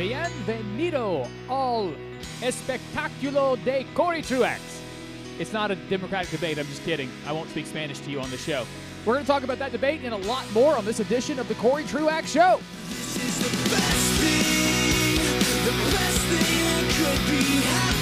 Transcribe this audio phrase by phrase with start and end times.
[0.00, 1.94] Bienvenido al
[2.40, 4.58] espectáculo de Cory Truax.
[5.38, 7.10] It's not a Democratic debate, I'm just kidding.
[7.26, 8.64] I won't speak Spanish to you on the show.
[9.04, 11.48] We're going to talk about that debate and a lot more on this edition of
[11.48, 12.60] the Cory Truax Show.
[12.88, 15.26] This is the best thing,
[15.66, 17.99] the best thing that could be happening.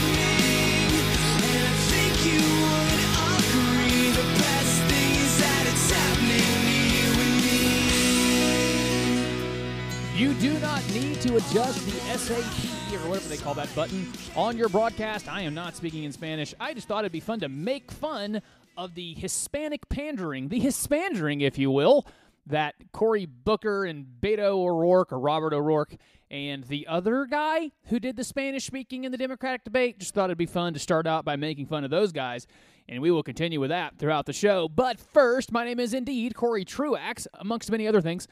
[10.19, 14.57] You do not need to adjust the SAP or whatever they call that button on
[14.57, 15.29] your broadcast.
[15.29, 16.53] I am not speaking in Spanish.
[16.59, 18.43] I just thought it'd be fun to make fun
[18.77, 22.05] of the Hispanic pandering, the Hispandering, if you will,
[22.49, 25.95] that Cory Booker and Beto O'Rourke or Robert O'Rourke
[26.33, 30.31] and the other guy who did the Spanish speaking in the Democratic debate just thought
[30.31, 32.49] it'd be fun to start out by making fun of those guys.
[32.89, 34.69] And we will continue with that throughout the show.
[34.69, 38.27] But first, my name is indeed Cory Truax, amongst many other things.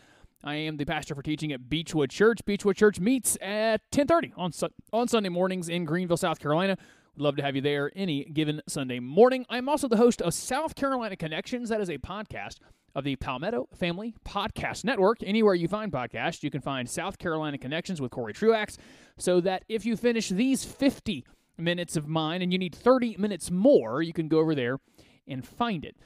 [0.45, 2.45] I am the pastor for teaching at Beechwood Church.
[2.45, 6.77] Beechwood Church meets at 10:30 on Su- on Sunday mornings in Greenville, South Carolina.
[7.17, 9.47] We'd love to have you there any given Sunday morning.
[9.49, 11.71] I'm also the host of South Carolina Connections.
[11.71, 12.59] That is a podcast
[12.95, 15.23] of the Palmetto Family Podcast Network.
[15.23, 18.77] Anywhere you find podcasts, you can find South Carolina Connections with Cory Truax.
[19.19, 21.25] So that if you finish these 50
[21.59, 24.79] minutes of mine and you need 30 minutes more, you can go over there
[25.27, 25.97] and find it.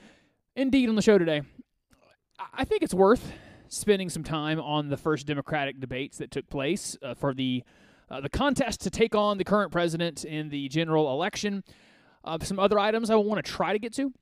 [0.56, 1.42] Indeed, on the show today,
[2.38, 3.32] I- I think it's worth
[3.70, 7.64] spending some time on the first Democratic debates that took place uh, for the
[8.10, 11.62] uh, the contest to take on the current president in the general election.
[12.24, 14.12] Uh, some other items I want to try to get to.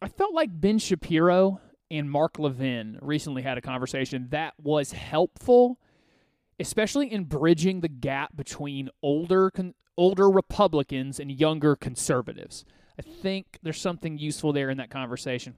[0.00, 5.80] I felt like Ben Shapiro and Mark Levin recently had a conversation that was helpful,
[6.60, 12.64] especially in bridging the gap between older con- older Republicans and younger conservatives.
[12.96, 15.56] I think there's something useful there in that conversation.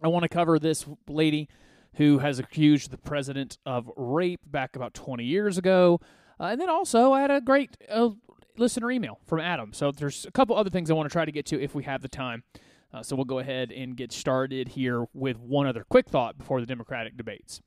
[0.00, 1.48] I want to cover this lady
[1.98, 6.00] who has accused the president of rape back about 20 years ago.
[6.40, 8.10] Uh, and then also, I had a great uh,
[8.56, 9.72] listener email from Adam.
[9.72, 11.82] So there's a couple other things I want to try to get to if we
[11.82, 12.44] have the time.
[12.94, 16.60] Uh, so we'll go ahead and get started here with one other quick thought before
[16.60, 17.60] the Democratic debates.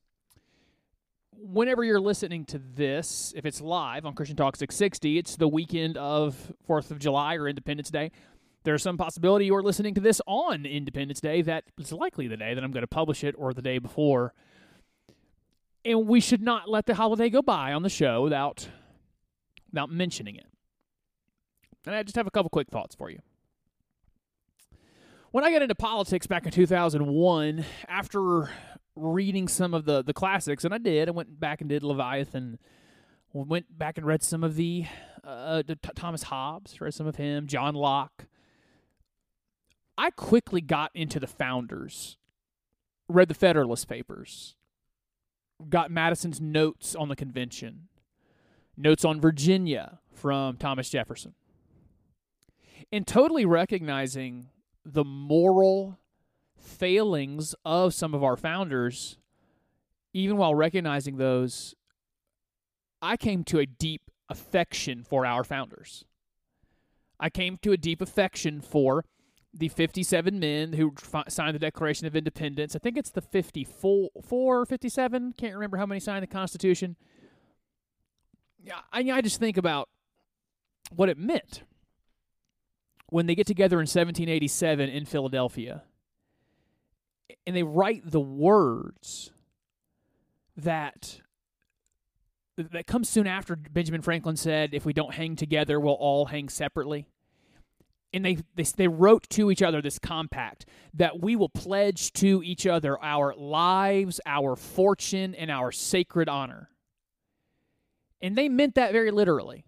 [1.33, 5.97] Whenever you're listening to this, if it's live on Christian Talk 660, it's the weekend
[5.97, 8.11] of 4th of July or Independence Day.
[8.63, 11.41] There's some possibility you're listening to this on Independence Day.
[11.41, 14.33] That is likely the day that I'm going to publish it or the day before.
[15.83, 18.67] And we should not let the holiday go by on the show without
[19.71, 20.45] without mentioning it.
[21.85, 23.19] And I just have a couple quick thoughts for you.
[25.31, 28.49] When I got into politics back in 2001, after
[28.95, 32.59] reading some of the, the classics, and I did, I went back and did Leviathan,
[33.33, 34.85] went back and read some of the
[35.23, 38.25] uh, T- Thomas Hobbes, read some of him, John Locke.
[40.01, 42.17] I quickly got into the founders,
[43.07, 44.55] read the Federalist Papers,
[45.69, 47.87] got Madison's notes on the convention,
[48.75, 51.35] notes on Virginia from Thomas Jefferson,
[52.91, 54.47] and totally recognizing
[54.83, 55.99] the moral
[56.57, 59.19] failings of some of our founders,
[60.13, 61.75] even while recognizing those,
[63.03, 66.05] I came to a deep affection for our founders.
[67.19, 69.05] I came to a deep affection for
[69.53, 72.75] the 57 men who fi- signed the Declaration of Independence.
[72.75, 75.33] I think it's the 54 or 57.
[75.37, 76.95] Can't remember how many signed the Constitution.
[78.63, 79.89] Yeah, I, I just think about
[80.95, 81.63] what it meant
[83.07, 85.83] when they get together in 1787 in Philadelphia
[87.45, 89.31] and they write the words
[90.55, 91.21] that
[92.57, 96.49] that comes soon after Benjamin Franklin said, "If we don't hang together, we'll all hang
[96.49, 97.07] separately."
[98.13, 102.41] And they, they they wrote to each other this compact that we will pledge to
[102.43, 106.69] each other our lives, our fortune, and our sacred honor.
[108.21, 109.63] And they meant that very literally.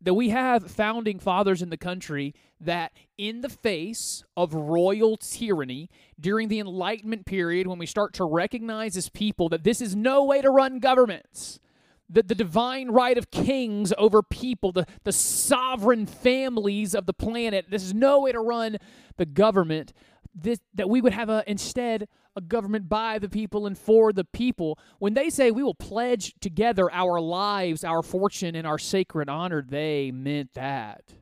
[0.00, 5.90] That we have founding fathers in the country that, in the face of royal tyranny
[6.18, 10.24] during the Enlightenment period, when we start to recognize as people that this is no
[10.24, 11.60] way to run governments,
[12.10, 17.66] that the divine right of kings over people, the, the sovereign families of the planet,
[17.70, 18.76] this is no way to run
[19.16, 19.92] the government,
[20.34, 24.24] this, that we would have a, instead a government by the people and for the
[24.24, 24.78] people.
[24.98, 29.64] When they say we will pledge together our lives, our fortune, and our sacred honor,
[29.66, 31.14] they meant that.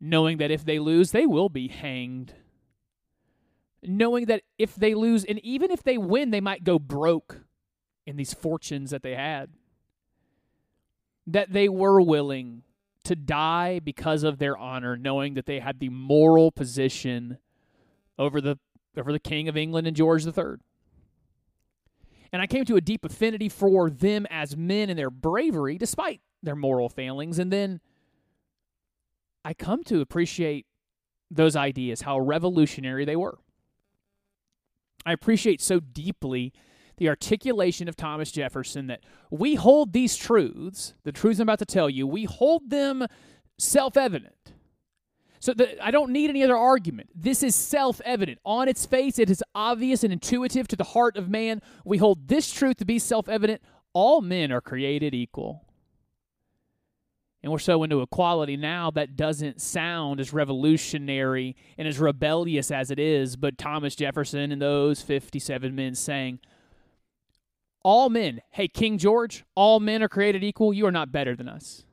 [0.00, 2.34] Knowing that if they lose, they will be hanged.
[3.82, 7.42] Knowing that if they lose, and even if they win, they might go broke
[8.06, 9.50] in these fortunes that they had.
[11.26, 12.62] That they were willing
[13.04, 17.38] to die because of their honor, knowing that they had the moral position
[18.18, 18.58] over the
[18.96, 20.56] over the King of England and George III.
[22.32, 26.20] And I came to a deep affinity for them as men and their bravery, despite
[26.42, 27.38] their moral failings.
[27.38, 27.80] And then
[29.44, 30.66] I come to appreciate
[31.30, 33.38] those ideas, how revolutionary they were.
[35.06, 36.52] I appreciate so deeply
[37.00, 39.00] the articulation of Thomas Jefferson that
[39.30, 43.06] we hold these truths, the truths I'm about to tell you, we hold them
[43.58, 44.52] self evident.
[45.40, 47.08] So the, I don't need any other argument.
[47.14, 48.38] This is self evident.
[48.44, 51.62] On its face, it is obvious and intuitive to the heart of man.
[51.86, 53.62] We hold this truth to be self evident.
[53.94, 55.64] All men are created equal.
[57.42, 62.90] And we're so into equality now that doesn't sound as revolutionary and as rebellious as
[62.90, 63.36] it is.
[63.36, 66.40] But Thomas Jefferson and those 57 men saying,
[67.82, 70.72] all men, hey, King George, all men are created equal.
[70.72, 71.84] You are not better than us.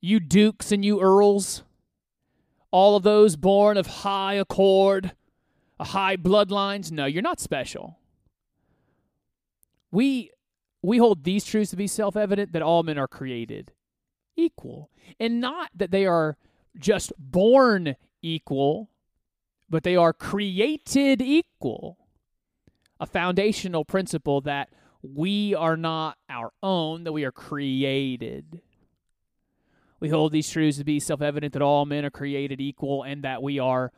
[0.00, 1.62] You dukes and you earls,
[2.70, 5.12] all of those born of high accord,
[5.80, 7.98] high bloodlines, no, you're not special.
[9.90, 10.30] We
[10.82, 13.72] we hold these truths to be self-evident that all men are created
[14.36, 16.36] equal, and not that they are
[16.78, 18.90] just born equal,
[19.68, 21.98] but they are created equal.
[23.00, 24.70] A foundational principle that
[25.02, 28.60] we are not our own, that we are created.
[30.00, 33.22] We hold these truths to be self evident that all men are created equal and
[33.24, 33.92] that we are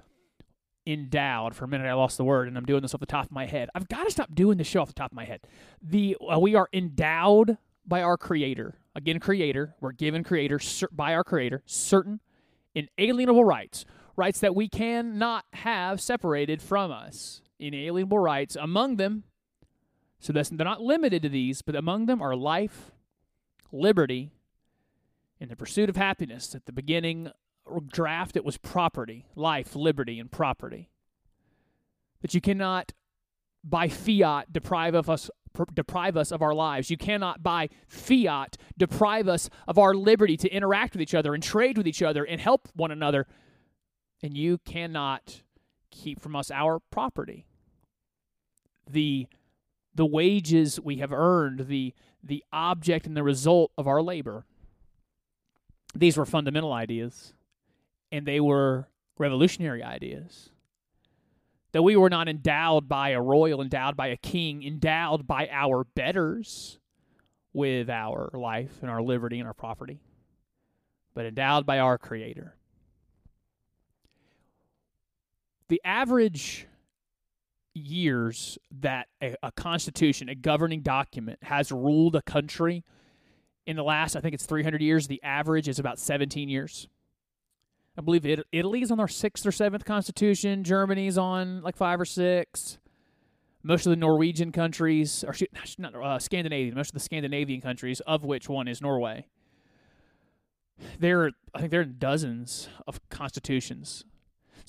[0.87, 1.55] endowed.
[1.55, 3.33] For a minute, I lost the word, and I'm doing this off the top of
[3.33, 3.69] my head.
[3.75, 5.41] I've got to stop doing this show off the top of my head.
[5.83, 8.77] The uh, we are endowed by our Creator.
[8.95, 9.75] Again, Creator.
[9.81, 12.21] We're given Creator cer- by our Creator certain
[12.75, 13.85] inalienable rights,
[14.17, 17.43] rights that we cannot have separated from us.
[17.59, 18.57] Inalienable rights.
[18.57, 19.25] Among them,
[20.21, 22.93] so that's, they're not limited to these, but among them are life,
[23.73, 24.31] liberty,
[25.41, 26.55] and the pursuit of happiness.
[26.55, 27.31] At the beginning
[27.89, 30.91] draft, it was property, life, liberty, and property.
[32.21, 32.93] That you cannot,
[33.65, 35.31] by fiat, deprive of us
[35.75, 36.91] deprive us of our lives.
[36.91, 41.43] You cannot, by fiat, deprive us of our liberty to interact with each other and
[41.43, 43.27] trade with each other and help one another.
[44.23, 45.43] And you cannot
[45.91, 47.47] keep from us our property.
[48.89, 49.27] The
[49.95, 54.45] the wages we have earned, the the object and the result of our labor.
[55.95, 57.33] These were fundamental ideas,
[58.13, 58.89] and they were
[59.19, 60.51] revolutionary ideas.
[61.73, 65.85] That we were not endowed by a royal, endowed by a king, endowed by our
[65.85, 66.79] betters
[67.53, 70.01] with our life and our liberty and our property,
[71.15, 72.55] but endowed by our Creator.
[75.69, 76.67] The average
[77.81, 82.85] years that a, a, constitution, a governing document, has ruled a country
[83.67, 86.89] in the last, I think it's 300 years, the average is about 17 years.
[87.97, 90.65] I believe it, Italy's on their sixth or seventh constitution.
[90.65, 92.79] Germany's on like five or six.
[93.63, 95.35] Most of the Norwegian countries, or
[95.79, 99.27] not uh, Scandinavian, most of the Scandinavian countries, of which one is Norway,
[100.99, 104.05] there I think there are dozens of constitutions.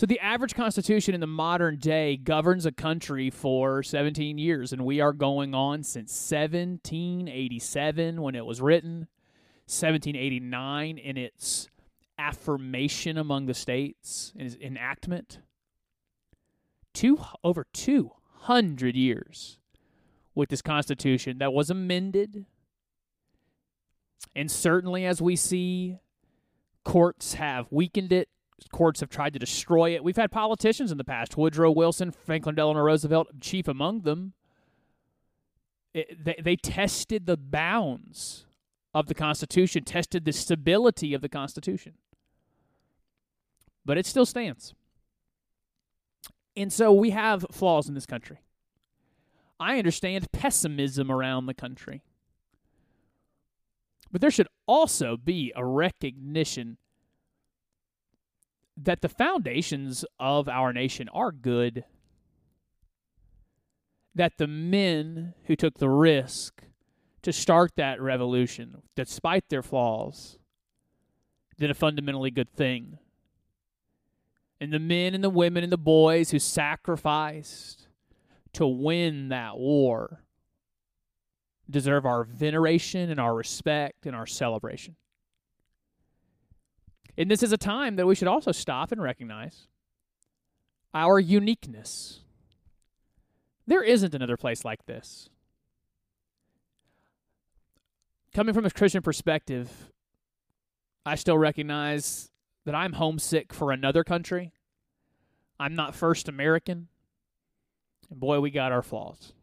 [0.01, 4.83] So the average constitution in the modern day governs a country for 17 years, and
[4.83, 9.07] we are going on since 1787 when it was written,
[9.67, 11.69] 1789 in its
[12.17, 15.37] affirmation among the states, in its enactment.
[16.95, 19.59] Two over 200 years
[20.33, 22.47] with this constitution that was amended.
[24.35, 25.99] And certainly, as we see,
[26.83, 28.29] courts have weakened it
[28.71, 30.03] courts have tried to destroy it.
[30.03, 34.33] We've had politicians in the past, Woodrow Wilson, Franklin Delano Roosevelt, chief among them.
[35.93, 38.45] It, they, they tested the bounds
[38.93, 41.93] of the Constitution, tested the stability of the Constitution.
[43.85, 44.73] But it still stands.
[46.55, 48.39] And so we have flaws in this country.
[49.59, 52.01] I understand pessimism around the country.
[54.11, 56.77] But there should also be a recognition
[58.77, 61.83] that the foundations of our nation are good.
[64.15, 66.63] That the men who took the risk
[67.21, 70.37] to start that revolution, despite their flaws,
[71.57, 72.97] did a fundamentally good thing.
[74.59, 77.87] And the men and the women and the boys who sacrificed
[78.53, 80.23] to win that war
[81.69, 84.95] deserve our veneration and our respect and our celebration.
[87.17, 89.67] And this is a time that we should also stop and recognize
[90.93, 92.21] our uniqueness.
[93.67, 95.29] There isn't another place like this.
[98.33, 99.69] Coming from a Christian perspective,
[101.05, 102.31] I still recognize
[102.65, 104.53] that I'm homesick for another country.
[105.59, 106.87] I'm not first American.
[108.09, 109.33] And boy, we got our flaws.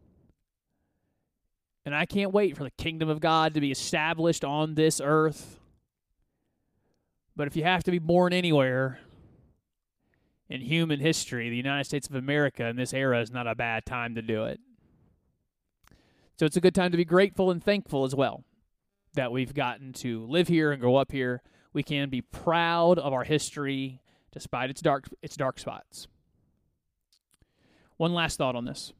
[1.84, 5.58] And I can't wait for the kingdom of God to be established on this earth.
[7.38, 8.98] But if you have to be born anywhere
[10.48, 13.86] in human history, the United States of America in this era is not a bad
[13.86, 14.58] time to do it.
[16.36, 18.42] So it's a good time to be grateful and thankful as well
[19.14, 21.40] that we've gotten to live here and grow up here.
[21.72, 24.00] We can be proud of our history
[24.32, 26.08] despite its dark its dark spots.
[27.98, 28.92] One last thought on this.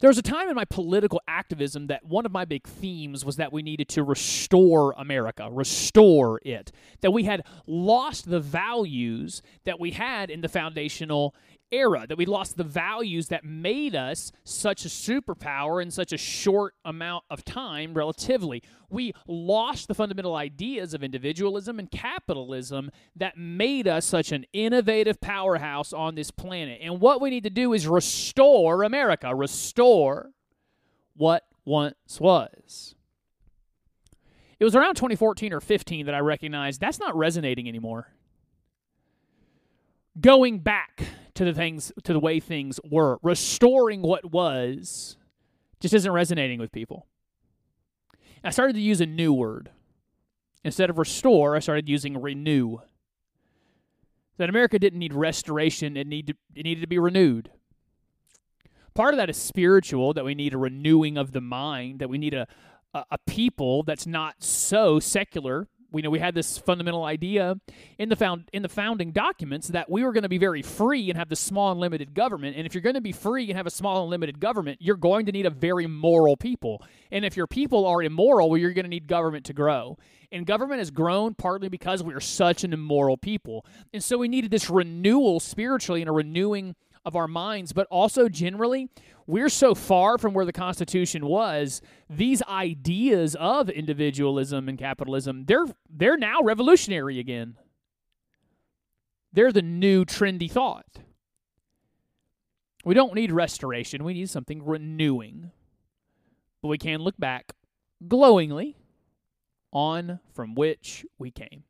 [0.00, 3.36] There was a time in my political activism that one of my big themes was
[3.36, 6.72] that we needed to restore America, restore it.
[7.00, 11.34] That we had lost the values that we had in the foundational
[11.72, 16.18] era, that we lost the values that made us such a superpower in such a
[16.18, 18.62] short amount of time, relatively.
[18.90, 25.20] We lost the fundamental ideas of individualism and capitalism that made us such an innovative
[25.20, 26.80] powerhouse on this planet.
[26.82, 30.30] And what we need to do is restore America, restore
[31.14, 32.94] what once was.
[34.60, 38.12] It was around 2014 or 15 that I recognized that's not resonating anymore.
[40.20, 41.02] Going back
[41.34, 43.18] to the things to the way things were.
[43.22, 45.16] Restoring what was
[45.80, 47.06] just isn't resonating with people.
[48.44, 49.70] I started to use a new word.
[50.64, 52.78] Instead of restore, I started using renew.
[54.38, 57.50] That America didn't need restoration, it needed it needed to be renewed.
[58.94, 62.18] Part of that is spiritual, that we need a renewing of the mind, that we
[62.18, 62.46] need a,
[62.92, 67.56] a, a people that's not so secular we know we had this fundamental idea
[67.98, 71.10] in the found in the founding documents that we were going to be very free
[71.10, 72.56] and have this small and limited government.
[72.56, 74.96] And if you're going to be free and have a small and limited government, you're
[74.96, 76.82] going to need a very moral people.
[77.10, 79.98] And if your people are immoral, well, you're going to need government to grow.
[80.30, 83.66] And government has grown partly because we are such an immoral people.
[83.92, 88.28] And so we needed this renewal spiritually and a renewing of our minds, but also
[88.28, 88.88] generally,
[89.26, 91.80] we're so far from where the Constitution was.
[92.08, 97.56] These ideas of individualism and capitalism, they're they're now revolutionary again.
[99.32, 100.86] They're the new trendy thought.
[102.84, 104.04] We don't need restoration.
[104.04, 105.52] We need something renewing.
[106.60, 107.52] But we can look back
[108.06, 108.76] glowingly
[109.72, 111.64] on from which we came.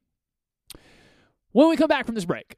[1.52, 2.56] When we come back from this break,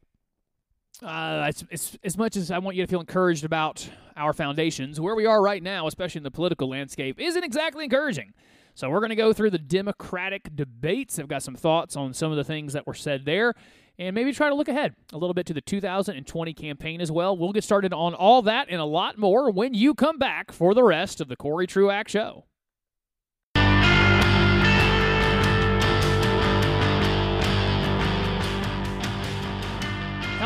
[1.04, 5.00] uh, it's, it's, as much as I want you to feel encouraged about our foundations,
[5.00, 8.32] where we are right now, especially in the political landscape, isn't exactly encouraging.
[8.74, 11.18] So we're going to go through the Democratic debates.
[11.18, 13.54] I've got some thoughts on some of the things that were said there,
[13.98, 17.36] and maybe try to look ahead a little bit to the 2020 campaign as well.
[17.36, 20.74] We'll get started on all that and a lot more when you come back for
[20.74, 22.46] the rest of the Cory Truax Show.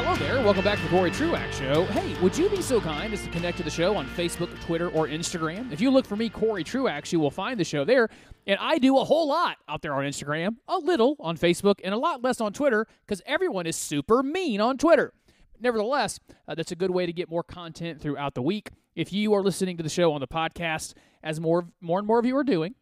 [0.00, 0.40] Hello there.
[0.44, 1.84] Welcome back to the Cory Truax Show.
[1.86, 4.90] Hey, would you be so kind as to connect to the show on Facebook, Twitter,
[4.90, 5.72] or Instagram?
[5.72, 8.08] If you look for me, Cory Truax, you will find the show there.
[8.46, 11.92] And I do a whole lot out there on Instagram, a little on Facebook, and
[11.92, 15.12] a lot less on Twitter because everyone is super mean on Twitter.
[15.58, 18.70] Nevertheless, uh, that's a good way to get more content throughout the week.
[18.94, 22.20] If you are listening to the show on the podcast, as more more and more
[22.20, 22.76] of you are doing,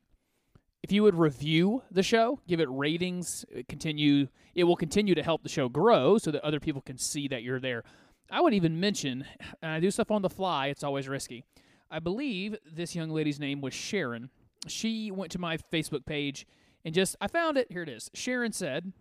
[0.83, 5.43] if you would review the show, give it ratings, continue it will continue to help
[5.43, 7.85] the show grow so that other people can see that you're there.
[8.31, 9.25] I would even mention,
[9.63, 11.45] and I do stuff on the fly, it's always risky.
[11.91, 14.31] I believe this young lady's name was Sharon.
[14.67, 16.47] She went to my Facebook page
[16.85, 17.67] and just I found it.
[17.71, 18.11] Here it is.
[18.15, 18.93] Sharon said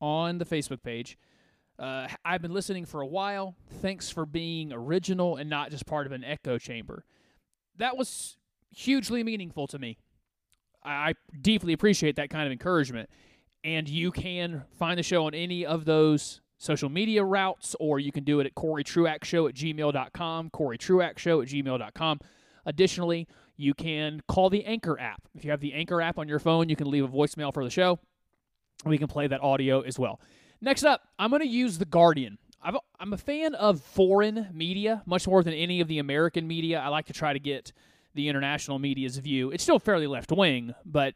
[0.00, 1.16] on the Facebook page,
[1.78, 3.56] uh, I've been listening for a while.
[3.80, 7.04] Thanks for being original and not just part of an echo chamber.
[7.76, 8.36] That was
[8.70, 9.98] hugely meaningful to me.
[10.84, 13.08] I deeply appreciate that kind of encouragement.
[13.64, 18.12] And you can find the show on any of those social media routes, or you
[18.12, 22.20] can do it at Cory Truax Show at gmail.com, Cory Truax Show at gmail.com.
[22.66, 25.22] Additionally, you can call the Anchor app.
[25.34, 27.64] If you have the Anchor app on your phone, you can leave a voicemail for
[27.64, 27.98] the show.
[28.84, 30.20] We can play that audio as well.
[30.60, 32.38] Next up, I'm going to use The Guardian.
[32.62, 36.80] i am a fan of foreign media much more than any of the American media.
[36.80, 37.72] I like to try to get
[38.14, 39.50] the international media's view.
[39.50, 41.14] It's still fairly left wing, but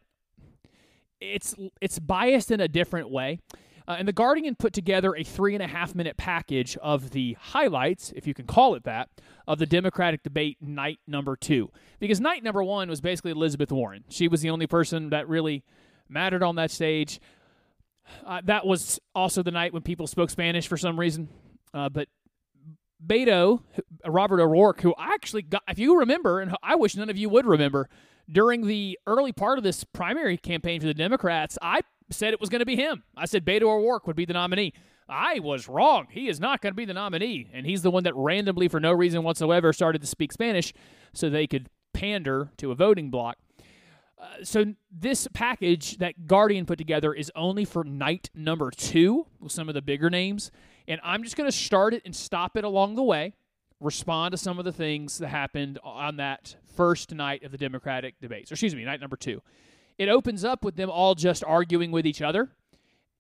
[1.21, 3.39] it's it's biased in a different way.
[3.89, 7.37] Uh, and the Guardian put together a three and a half minute package of the
[7.41, 9.09] highlights, if you can call it that,
[9.47, 11.71] of the Democratic debate night number two.
[12.01, 14.05] Because night number one was basically Elizabeth Warren.
[14.09, 15.63] She was the only person that really
[16.09, 17.21] mattered on that stage.
[18.25, 21.29] Uh, that was also the night when people spoke Spanish for some reason.
[21.73, 22.09] Uh, but
[23.07, 23.63] Beto,
[24.05, 27.29] Robert O'Rourke, who I actually got, if you remember, and I wish none of you
[27.29, 27.89] would remember,
[28.31, 32.51] during the early part of this primary campaign for the Democrats, I said it was
[32.51, 33.05] going to be him.
[33.17, 34.73] I said Beto O'Rourke would be the nominee.
[35.09, 36.09] I was wrong.
[36.11, 37.49] He is not going to be the nominee.
[37.53, 40.73] And he's the one that randomly, for no reason whatsoever, started to speak Spanish
[41.13, 43.37] so they could pander to a voting bloc.
[44.19, 49.53] Uh, so this package that Guardian put together is only for night number two with
[49.53, 50.51] some of the bigger names,
[50.89, 53.35] and I'm just going to start it and stop it along the way.
[53.81, 58.19] Respond to some of the things that happened on that first night of the Democratic
[58.21, 59.43] debates, or excuse me, night number two.
[59.99, 62.51] It opens up with them all just arguing with each other.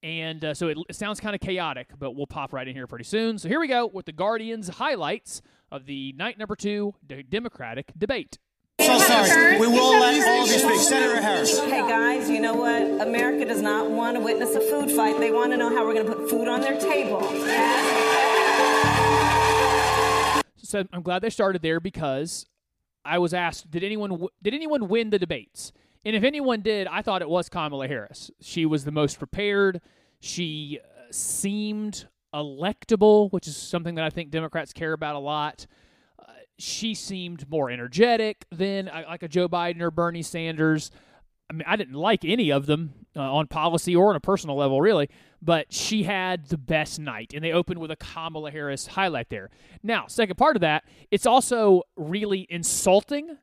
[0.02, 2.87] And uh, so it, it sounds kind of chaotic, but we'll pop right in here
[2.87, 3.38] pretty soon.
[3.38, 5.42] So here we go with the Guardian's highlights
[5.73, 8.38] of the night number two de- Democratic debate.
[8.80, 9.59] So sorry.
[9.59, 10.80] We will let all of you speak.
[10.80, 11.59] Senator Harris.
[11.59, 12.83] Hey guys, you know what?
[13.06, 15.18] America does not want to witness a food fight.
[15.18, 17.21] They want to know how we're going to put food on their table.
[20.59, 22.47] So I'm glad they started there because
[23.04, 25.73] I was asked, did anyone did anyone win the debates?
[26.04, 28.30] And if anyone did, I thought it was Kamala Harris.
[28.40, 29.80] She was the most prepared.
[30.21, 35.66] She uh, seemed electable, which is something that I think Democrats care about a lot.
[36.59, 40.91] She seemed more energetic than uh, like a Joe Biden or Bernie Sanders.
[41.51, 44.57] I mean, I didn't like any of them uh, on policy or on a personal
[44.57, 45.09] level, really,
[45.41, 49.51] but she had the best night, and they opened with a Kamala Harris highlight there.
[49.83, 53.39] Now, second part of that, it's also really insulting,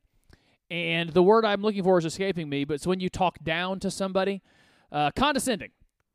[0.70, 3.79] and the word I'm looking for is escaping me, but it's when you talk down
[3.82, 4.41] to somebody,
[4.91, 5.70] uh, condescending.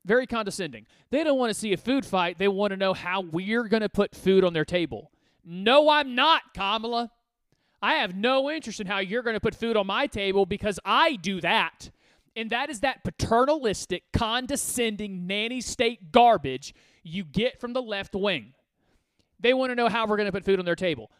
[0.05, 0.87] Very condescending.
[1.11, 2.39] They don't want to see a food fight.
[2.39, 5.11] They want to know how we're going to put food on their table.
[5.51, 7.11] No, I'm not, Kamala.
[7.81, 10.79] I have no interest in how you're going to put food on my table because
[10.85, 11.91] I do that.
[12.37, 18.53] And that is that paternalistic, condescending, nanny state garbage you get from the left wing.
[19.41, 21.11] They want to know how we're going to put food on their table.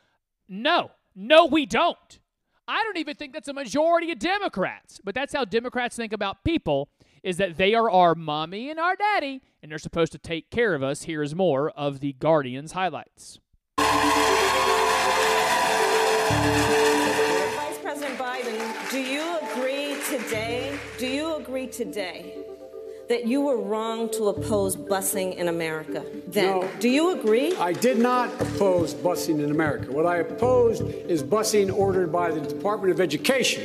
[0.47, 2.19] No, no, we don't.
[2.67, 6.45] I don't even think that's a majority of Democrats, but that's how Democrats think about
[6.45, 6.91] people
[7.23, 10.75] is that they are our mommy and our daddy, and they're supposed to take care
[10.75, 11.05] of us.
[11.05, 13.41] Here is more of the Guardian's highlights.
[17.57, 20.79] Vice President Biden, do you agree today?
[20.99, 22.35] Do you agree today
[23.09, 26.05] that you were wrong to oppose busing in America?
[26.27, 26.69] Then, No.
[26.79, 27.55] do you agree?
[27.57, 29.91] I did not oppose busing in America.
[29.93, 33.65] What I opposed is busing ordered by the Department of Education.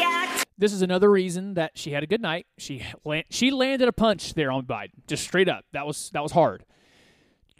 [0.61, 2.45] This is another reason that she had a good night.
[2.59, 2.85] She
[3.31, 5.65] she landed a punch there on Biden, just straight up.
[5.73, 6.65] That was that was hard.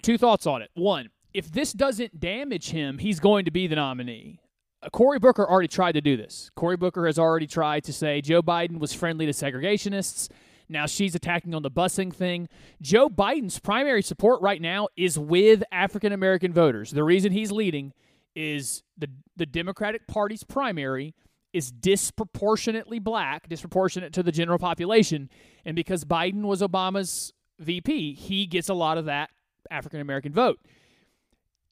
[0.03, 0.69] Two thoughts on it.
[0.75, 4.39] One, if this doesn't damage him, he's going to be the nominee.
[4.83, 6.51] Uh, Cory Booker already tried to do this.
[6.55, 10.29] Cory Booker has already tried to say Joe Biden was friendly to segregationists.
[10.69, 12.49] Now she's attacking on the busing thing.
[12.83, 16.91] Joe Biden's primary support right now is with African American voters.
[16.91, 17.93] The reason he's leading
[18.35, 21.15] is the the Democratic Party's primary
[21.53, 25.29] is disproportionately black, disproportionate to the general population,
[25.65, 29.29] and because Biden was Obama's VP, he gets a lot of that
[29.69, 30.59] African American vote.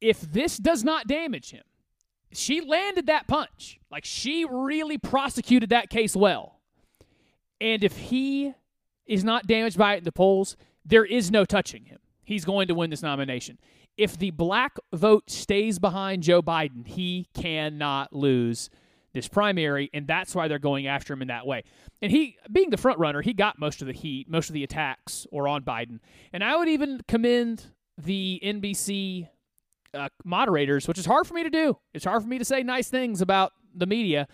[0.01, 1.63] If this does not damage him,
[2.31, 3.79] she landed that punch.
[3.91, 6.59] Like she really prosecuted that case well.
[7.59, 8.53] And if he
[9.05, 11.99] is not damaged by it in the polls, there is no touching him.
[12.23, 13.57] He's going to win this nomination.
[13.97, 18.69] If the black vote stays behind Joe Biden, he cannot lose
[19.13, 21.63] this primary, and that's why they're going after him in that way.
[22.01, 24.63] And he, being the front runner, he got most of the heat, most of the
[24.63, 25.99] attacks were on Biden.
[26.31, 27.65] And I would even commend
[27.97, 29.27] the NBC
[29.93, 31.77] uh, moderators, which is hard for me to do.
[31.93, 34.27] It's hard for me to say nice things about the media,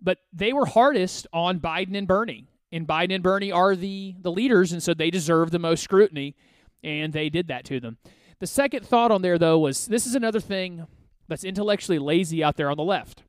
[0.00, 2.46] but they were hardest on Biden and Bernie.
[2.70, 6.36] And Biden and Bernie are the the leaders, and so they deserve the most scrutiny,
[6.84, 7.96] and they did that to them.
[8.40, 10.86] The second thought on there, though, was this is another thing
[11.28, 13.22] that's intellectually lazy out there on the left.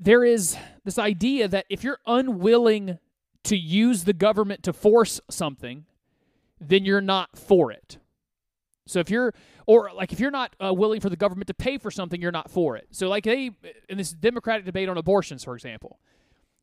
[0.00, 2.98] There is this idea that if you're unwilling
[3.44, 5.86] to use the government to force something,
[6.60, 7.98] then you're not for it.
[8.86, 9.34] So if you're,
[9.66, 12.32] or like if you're not uh, willing for the government to pay for something, you're
[12.32, 12.88] not for it.
[12.90, 13.50] So like they
[13.88, 15.98] in this Democratic debate on abortions, for example,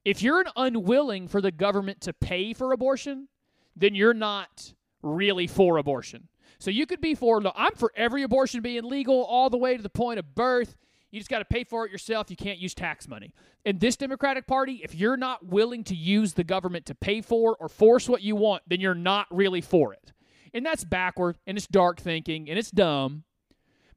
[0.04, 3.28] if you're unwilling for the government to pay for abortion,
[3.76, 6.28] then you're not really for abortion.
[6.58, 9.84] So you could be for, I'm for every abortion being legal all the way to
[9.84, 10.76] the point of birth.
[11.16, 12.30] You just got to pay for it yourself.
[12.30, 13.32] You can't use tax money.
[13.64, 17.56] In this Democratic Party, if you're not willing to use the government to pay for
[17.58, 20.12] or force what you want, then you're not really for it.
[20.54, 23.24] And that's backward and it's dark thinking and it's dumb.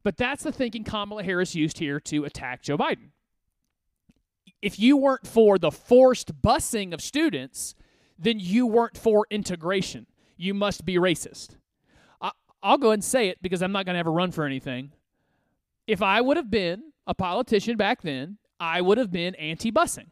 [0.01, 3.09] But that's the thinking Kamala Harris used here to attack Joe Biden.
[4.61, 7.75] If you weren't for the forced busing of students,
[8.17, 10.07] then you weren't for integration.
[10.37, 11.57] You must be racist.
[12.21, 12.31] I,
[12.63, 14.93] I'll go ahead and say it because I'm not going to ever run for anything.
[15.85, 20.11] If I would have been a politician back then, I would have been anti busing.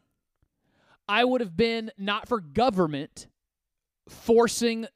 [1.08, 3.28] I would have been not for government
[4.10, 4.88] forcing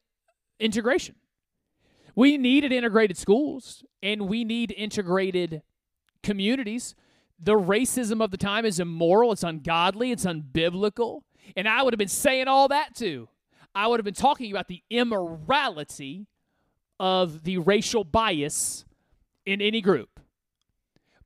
[0.60, 1.16] integration.
[2.16, 5.62] We needed integrated schools and we need integrated
[6.24, 6.96] communities.
[7.40, 11.22] The racism of the time is immoral, it's ungodly, it's unbiblical.
[11.56, 13.30] And I would have been saying all that too.
[13.74, 16.28] I would have been talking about the immorality
[17.00, 18.86] of the racial bias
[19.46, 20.11] in any group.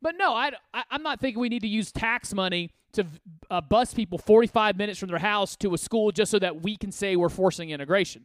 [0.06, 3.08] But no, I, I, am not thinking we need to use tax money to
[3.50, 6.78] uh, bus people 45 minutes from their house to a school just so that we
[6.78, 8.24] can say we're forcing integration.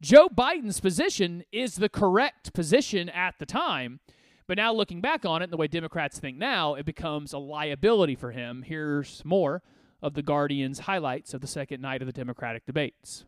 [0.00, 4.00] Joe Biden's position is the correct position at the time.
[4.46, 7.38] But now looking back on it, and the way Democrats think now, it becomes a
[7.38, 8.62] liability for him.
[8.62, 9.60] Here's more
[10.00, 13.26] of the Guardian's highlights of the second night of the Democratic debates.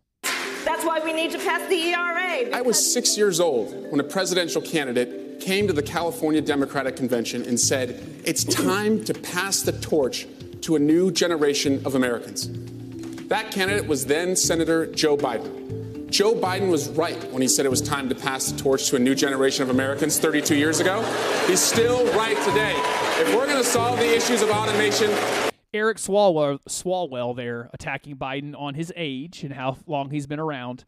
[0.65, 2.57] That's why we need to pass the ERA.
[2.57, 7.43] I was six years old when a presidential candidate came to the California Democratic Convention
[7.43, 10.29] and said, It's time to pass the torch
[10.63, 12.49] to a new generation of Americans.
[13.27, 16.09] That candidate was then Senator Joe Biden.
[16.11, 18.97] Joe Biden was right when he said it was time to pass the torch to
[18.97, 21.03] a new generation of Americans 32 years ago.
[21.47, 22.75] He's still right today.
[23.21, 25.11] If we're going to solve the issues of automation,
[25.75, 30.85] Eric Swalwell, Swalwell there attacking Biden on his age and how long he's been around.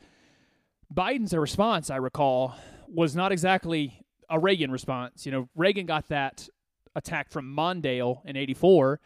[0.95, 2.55] Biden's response, I recall,
[2.87, 5.27] was not exactly a Reagan response.
[5.27, 6.49] You know, Reagan got that
[6.95, 9.01] attack from Mondale in 84,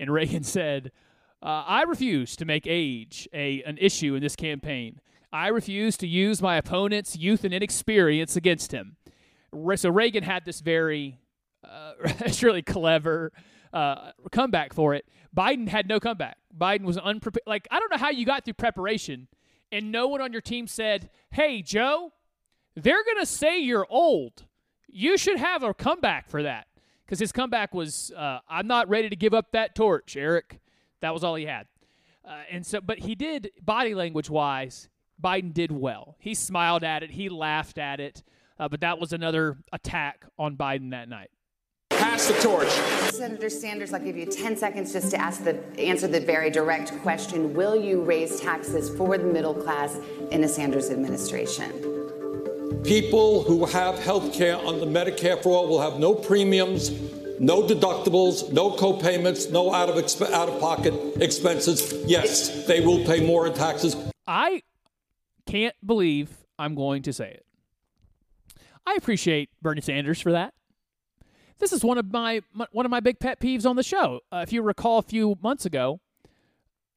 [0.00, 0.92] and Reagan said,
[1.42, 5.00] uh, I refuse to make age a an issue in this campaign.
[5.32, 8.96] I refuse to use my opponent's youth and inexperience against him.
[9.76, 11.18] So Reagan had this very,
[11.64, 13.32] uh, it's really clever
[13.72, 15.06] uh, comeback for it.
[15.34, 16.36] Biden had no comeback.
[16.56, 17.44] Biden was unprepared.
[17.46, 19.26] Like, I don't know how you got through preparation
[19.72, 22.12] and no one on your team said, Hey, Joe,
[22.76, 24.44] they're to say you're old.
[24.92, 26.66] You should have a comeback for that.
[27.04, 30.60] Because his comeback was, uh, I'm not ready to give up that torch, Eric.
[31.00, 31.66] That was all he had.
[32.24, 34.88] Uh, and so, but he did, body language wise,
[35.20, 36.16] Biden did well.
[36.18, 38.22] He smiled at it, he laughed at it.
[38.58, 41.30] Uh, but that was another attack on Biden that night
[42.02, 42.68] pass the torch.
[43.12, 46.92] Senator Sanders, I'll give you 10 seconds just to ask the, answer the very direct
[47.00, 47.54] question.
[47.54, 49.98] Will you raise taxes for the middle class
[50.32, 52.01] in a Sanders administration?
[52.80, 56.90] People who have health care under Medicare for all will have no premiums,
[57.38, 61.92] no deductibles, no co-payments, no out of exp- out of pocket expenses.
[62.06, 63.96] Yes, they will pay more in taxes.
[64.26, 64.62] I
[65.46, 67.46] can't believe I'm going to say it.
[68.84, 70.54] I appreciate Bernie Sanders for that.
[71.58, 74.20] This is one of my, one of my big pet peeves on the show.
[74.32, 76.00] Uh, if you recall, a few months ago,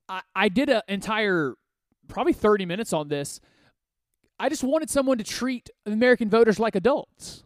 [0.09, 1.53] I, I did an entire
[2.07, 3.39] probably 30 minutes on this.
[4.39, 7.43] I just wanted someone to treat American voters like adults.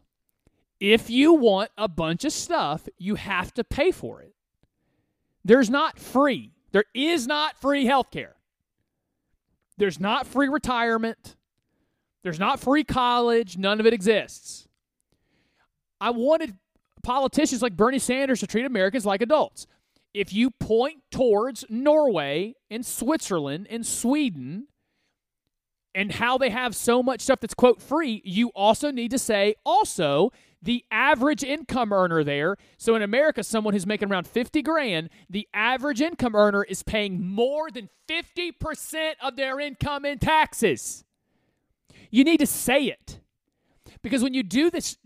[0.79, 4.33] If you want a bunch of stuff, you have to pay for it.
[5.43, 6.53] There's not free.
[6.71, 8.35] There is not free health care.
[9.77, 11.35] There's not free retirement.
[12.23, 13.57] There's not free college.
[13.57, 14.67] None of it exists.
[16.01, 16.55] I wanted
[17.03, 19.67] politicians like Bernie Sanders to treat Americans like adults.
[20.13, 24.67] If you point towards Norway and Switzerland and Sweden
[25.95, 29.55] and how they have so much stuff that's quote free, you also need to say
[29.65, 32.57] also the average income earner there.
[32.77, 37.25] So in America, someone who's making around 50 grand, the average income earner is paying
[37.25, 41.05] more than 50% of their income in taxes.
[42.11, 43.19] You need to say it.
[44.01, 44.97] Because when you do this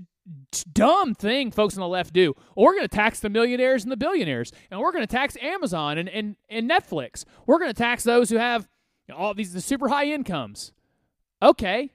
[0.73, 2.33] dumb thing folks on the left do.
[2.55, 5.97] we're going to tax the millionaires and the billionaires, and we're going to tax Amazon
[5.97, 7.25] and, and, and Netflix.
[7.45, 8.67] We're going to tax those who have
[9.11, 10.71] all these the super high incomes.
[11.41, 11.91] Okay,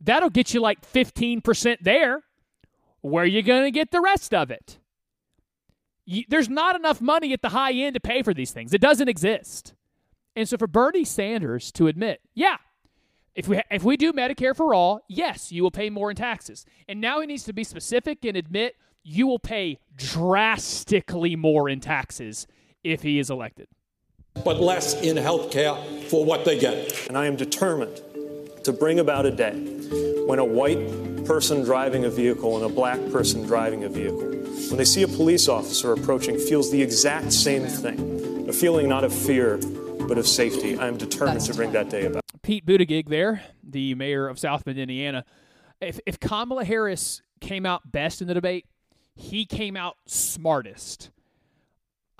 [0.00, 2.22] that'll get you like 15% there.
[3.02, 4.78] Where are you going to get the rest of it?
[6.04, 8.74] You, there's not enough money at the high end to pay for these things.
[8.74, 9.74] It doesn't exist.
[10.34, 12.56] And so for Bernie Sanders to admit, yeah,
[13.34, 16.66] if we if we do Medicare for all, yes, you will pay more in taxes.
[16.88, 21.80] And now he needs to be specific and admit you will pay drastically more in
[21.80, 22.46] taxes
[22.82, 23.68] if he is elected.
[24.44, 25.74] But less in health care
[26.08, 27.08] for what they get.
[27.08, 28.00] And I am determined
[28.64, 29.54] to bring about a day
[30.26, 34.20] when a white person driving a vehicle and a black person driving a vehicle,
[34.68, 38.48] when they see a police officer approaching, feels the exact same thing.
[38.48, 39.58] A feeling not of fear,
[40.08, 40.78] but of safety.
[40.78, 42.22] I am determined to bring that day about.
[42.42, 45.24] Pete Buttigieg there, the mayor of South Bend, Indiana.
[45.80, 48.66] If, if Kamala Harris came out best in the debate,
[49.14, 51.10] he came out smartest.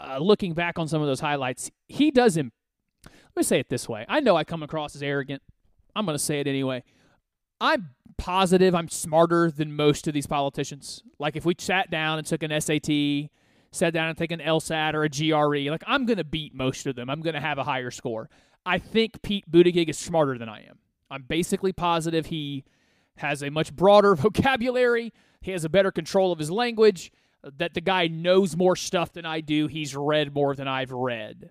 [0.03, 2.53] Uh, looking back on some of those highlights, he does him.
[3.05, 4.07] Let me say it this way.
[4.09, 5.43] I know I come across as arrogant.
[5.95, 6.83] I'm going to say it anyway.
[7.61, 11.03] I'm positive I'm smarter than most of these politicians.
[11.19, 13.31] Like if we sat down and took an SAT,
[13.73, 16.87] sat down and took an LSAT or a GRE, like I'm going to beat most
[16.87, 17.09] of them.
[17.09, 18.29] I'm going to have a higher score.
[18.67, 20.79] I think Pete Buttigieg is smarter than I am.
[21.11, 22.65] I'm basically positive he
[23.17, 25.13] has a much broader vocabulary.
[25.41, 27.13] He has a better control of his language.
[27.43, 29.67] That the guy knows more stuff than I do.
[29.67, 31.51] He's read more than I've read.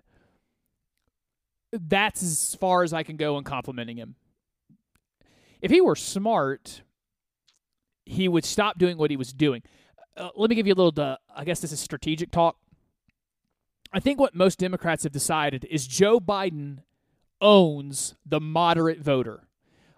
[1.72, 4.14] That's as far as I can go in complimenting him.
[5.60, 6.82] If he were smart,
[8.06, 9.62] he would stop doing what he was doing.
[10.16, 12.56] Uh, let me give you a little, uh, I guess this is strategic talk.
[13.92, 16.78] I think what most Democrats have decided is Joe Biden
[17.40, 19.48] owns the moderate voter.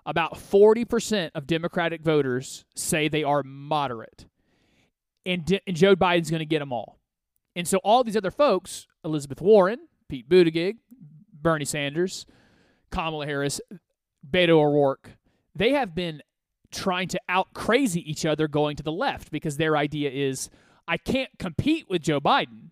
[0.05, 4.27] About 40% of Democratic voters say they are moderate.
[5.25, 6.99] And, D- and Joe Biden's going to get them all.
[7.55, 10.77] And so all these other folks, Elizabeth Warren, Pete Buttigieg,
[11.33, 12.27] Bernie Sanders,
[12.91, 13.61] Kamala Harris,
[14.29, 15.11] Beto O'Rourke,
[15.55, 16.23] they have been
[16.71, 20.49] trying to out crazy each other going to the left because their idea is
[20.89, 22.71] I can't compete with Joe Biden.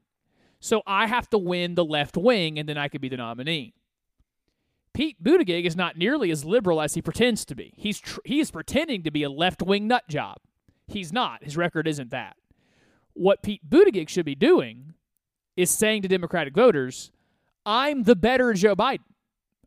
[0.60, 3.74] So I have to win the left wing and then I could be the nominee.
[4.92, 7.72] Pete Buttigieg is not nearly as liberal as he pretends to be.
[7.76, 10.38] He's tr- he is pretending to be a left wing nut job.
[10.90, 11.44] He's not.
[11.44, 12.36] His record isn't that.
[13.12, 14.94] What Pete Buttigieg should be doing
[15.56, 17.10] is saying to Democratic voters,
[17.64, 19.00] I'm the better Joe Biden.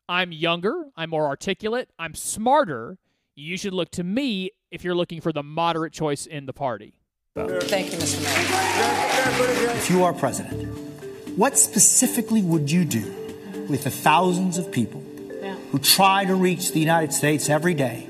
[0.10, 2.98] I'm younger, I'm more articulate, I'm smarter.
[3.36, 6.96] You should look to me if you're looking for the moderate choice in the party.
[7.36, 8.22] Thank you, Mr.
[8.22, 9.72] Mayor.
[9.78, 10.68] If you are president,
[11.38, 15.02] what specifically would you do with the thousands of people
[15.72, 18.08] who try to reach the United States every day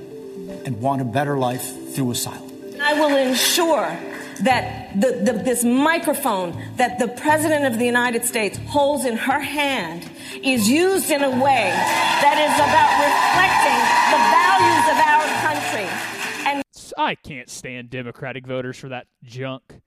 [0.66, 2.53] and want a better life through asylum?
[2.94, 3.98] I will ensure
[4.42, 9.40] that the, the, this microphone that the President of the United States holds in her
[9.40, 10.08] hand
[10.44, 11.72] is used in a way
[12.22, 13.82] that is about reflecting
[14.14, 15.90] the values of our country.
[16.46, 16.64] And
[16.96, 19.82] I can't stand Democratic voters for that junk.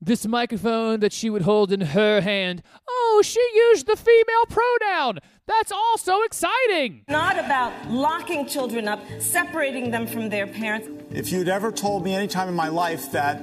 [0.00, 2.62] This microphone that she would hold in her hand.
[2.88, 5.18] Oh, she used the female pronoun.
[5.46, 7.02] That's all so exciting.
[7.08, 10.88] not about locking children up, separating them from their parents.
[11.10, 13.40] If you'd ever told me any time in my life that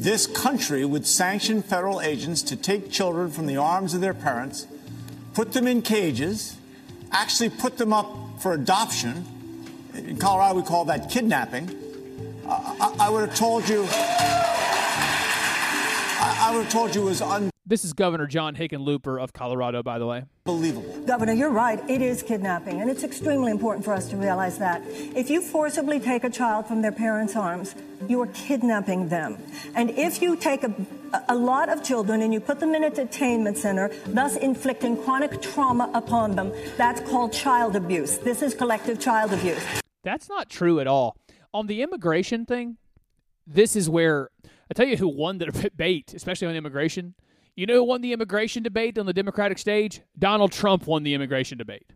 [0.00, 4.68] this country would sanction federal agents to take children from the arms of their parents,
[5.34, 6.56] put them in cages,
[7.10, 8.06] actually put them up
[8.40, 9.24] for adoption,
[9.94, 11.68] in Colorado we call that kidnapping,
[12.46, 13.88] I, I, I would have told you.
[16.20, 17.50] I, I would have told you it was unbelievable.
[17.64, 20.24] This is Governor John Hickenlooper of Colorado, by the way.
[20.44, 21.00] Believable.
[21.06, 21.78] Governor, you're right.
[21.88, 24.82] It is kidnapping, and it's extremely important for us to realize that.
[24.84, 27.74] If you forcibly take a child from their parents' arms,
[28.06, 29.38] you are kidnapping them.
[29.74, 30.74] And if you take a,
[31.28, 35.40] a lot of children and you put them in a detainment center, thus inflicting chronic
[35.40, 38.18] trauma upon them, that's called child abuse.
[38.18, 39.64] This is collective child abuse.
[40.02, 41.16] That's not true at all.
[41.54, 42.76] On the immigration thing,
[43.46, 44.30] this is where
[44.70, 47.14] I tell you who won the debate, especially on immigration.
[47.56, 50.00] You know who won the immigration debate on the Democratic stage?
[50.18, 51.92] Donald Trump won the immigration debate.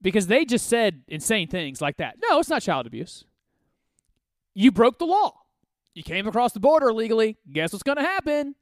[0.00, 2.16] Because they just said insane things like that.
[2.22, 3.24] No, it's not child abuse.
[4.54, 5.32] You broke the law.
[5.94, 7.36] You came across the border illegally.
[7.50, 8.54] Guess what's going to happen?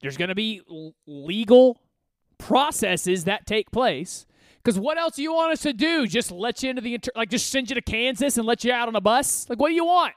[0.00, 1.80] There's going to be l- legal
[2.38, 4.26] processes that take place.
[4.62, 6.06] Because what else do you want us to do?
[6.06, 8.72] Just let you into the inter- like, just send you to Kansas and let you
[8.72, 9.48] out on a bus?
[9.48, 10.14] Like, what do you want?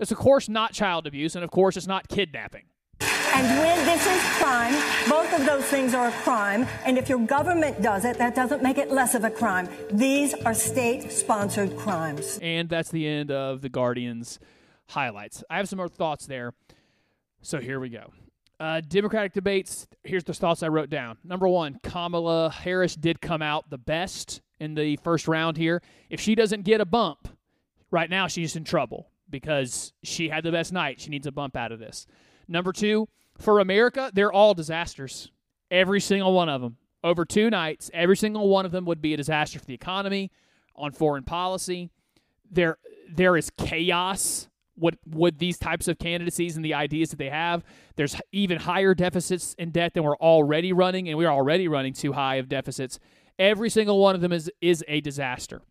[0.00, 2.62] That's of course not child abuse, and of course it's not kidnapping.
[3.02, 4.72] And when this is crime,
[5.10, 6.66] both of those things are a crime.
[6.86, 9.68] And if your government does it, that doesn't make it less of a crime.
[9.92, 12.38] These are state sponsored crimes.
[12.40, 14.38] And that's the end of the Guardian's
[14.88, 15.44] highlights.
[15.50, 16.54] I have some more thoughts there.
[17.42, 18.10] So here we go.
[18.58, 19.86] Uh, Democratic debates.
[20.02, 21.18] Here's the thoughts I wrote down.
[21.22, 25.82] Number one, Kamala Harris did come out the best in the first round here.
[26.08, 27.28] If she doesn't get a bump,
[27.90, 31.00] right now she's in trouble because she had the best night.
[31.00, 32.06] She needs a bump out of this.
[32.48, 35.30] Number two, for America, they're all disasters.
[35.70, 36.76] Every single one of them.
[37.02, 40.30] Over two nights, every single one of them would be a disaster for the economy,
[40.76, 41.90] on foreign policy.
[42.50, 42.78] There,
[43.10, 47.62] there is chaos with, with these types of candidacies and the ideas that they have.
[47.96, 52.12] There's even higher deficits in debt than we're already running, and we're already running too
[52.12, 52.98] high of deficits.
[53.38, 55.62] Every single one of them is is a disaster.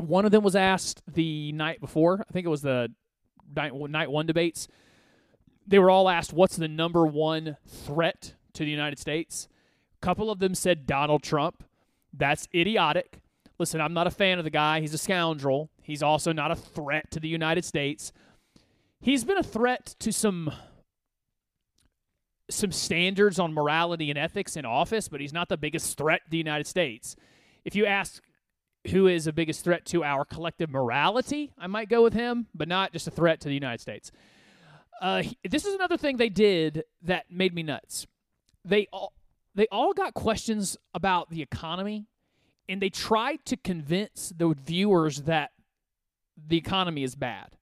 [0.00, 2.24] One of them was asked the night before.
[2.28, 2.88] I think it was the
[3.54, 4.68] night, night one debates
[5.70, 9.48] they were all asked what's the number one threat to the United States.
[10.02, 11.62] A couple of them said Donald Trump.
[12.12, 13.20] That's idiotic.
[13.58, 14.80] Listen, I'm not a fan of the guy.
[14.80, 15.70] He's a scoundrel.
[15.82, 18.12] He's also not a threat to the United States.
[19.00, 20.52] He's been a threat to some
[22.50, 26.30] some standards on morality and ethics in office, but he's not the biggest threat to
[26.30, 27.14] the United States.
[27.64, 28.20] If you ask
[28.88, 32.68] who is the biggest threat to our collective morality, I might go with him, but
[32.68, 34.10] not just a threat to the United States.
[35.00, 38.06] Uh, he- this is another thing they did that made me nuts.
[38.64, 39.12] They all
[39.54, 42.06] they all got questions about the economy,
[42.68, 45.50] and they tried to convince the viewers that
[46.36, 47.56] the economy is bad.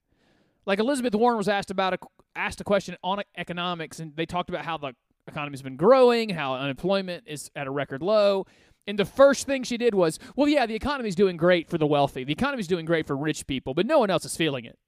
[0.66, 1.98] Like Elizabeth Warren was asked about a
[2.36, 4.92] asked a question on economics, and they talked about how the
[5.26, 8.46] economy's been growing, how unemployment is at a record low.
[8.88, 11.86] And the first thing she did was, well, yeah, the economy's doing great for the
[11.86, 12.24] wealthy.
[12.24, 14.78] The economy's doing great for rich people, but no one else is feeling it.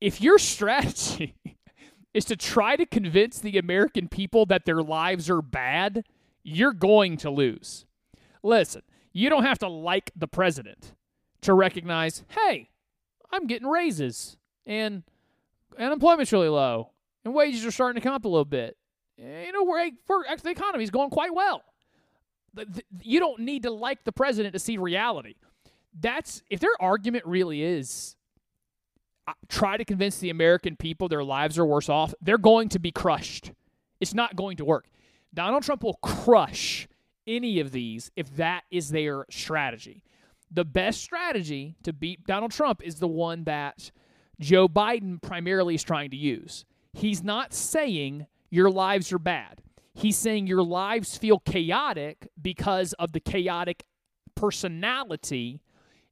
[0.00, 1.36] If your strategy
[2.14, 6.04] is to try to convince the American people that their lives are bad,
[6.42, 7.86] you're going to lose.
[8.42, 10.92] Listen, you don't have to like the president
[11.42, 12.68] to recognize, hey,
[13.30, 15.04] I'm getting raises and
[15.78, 16.90] unemployment's really low
[17.24, 18.76] and wages are starting to come up a little bit.
[19.16, 19.88] You know, we're,
[20.42, 21.62] the economy's going quite well.
[23.00, 25.34] You don't need to like the president to see reality.
[25.98, 28.16] That's if their argument really is
[29.28, 32.78] uh, try to convince the American people their lives are worse off, they're going to
[32.78, 33.52] be crushed.
[34.00, 34.86] It's not going to work.
[35.32, 36.88] Donald Trump will crush
[37.26, 40.02] any of these if that is their strategy.
[40.50, 43.90] The best strategy to beat Donald Trump is the one that
[44.40, 46.64] Joe Biden primarily is trying to use.
[46.92, 49.62] He's not saying your lives are bad.
[49.94, 53.84] He's saying your lives feel chaotic because of the chaotic
[54.34, 55.60] personality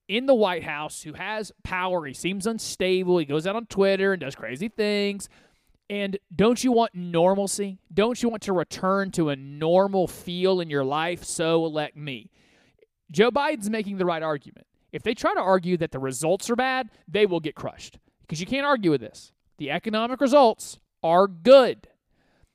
[0.06, 2.04] in the White House who has power.
[2.04, 3.18] He seems unstable.
[3.18, 5.28] He goes out on Twitter and does crazy things.
[5.88, 7.78] And don't you want normalcy?
[7.92, 11.24] Don't you want to return to a normal feel in your life?
[11.24, 12.30] So elect me.
[13.10, 14.66] Joe Biden's making the right argument.
[14.92, 18.40] If they try to argue that the results are bad, they will get crushed because
[18.40, 19.32] you can't argue with this.
[19.58, 21.88] The economic results are good.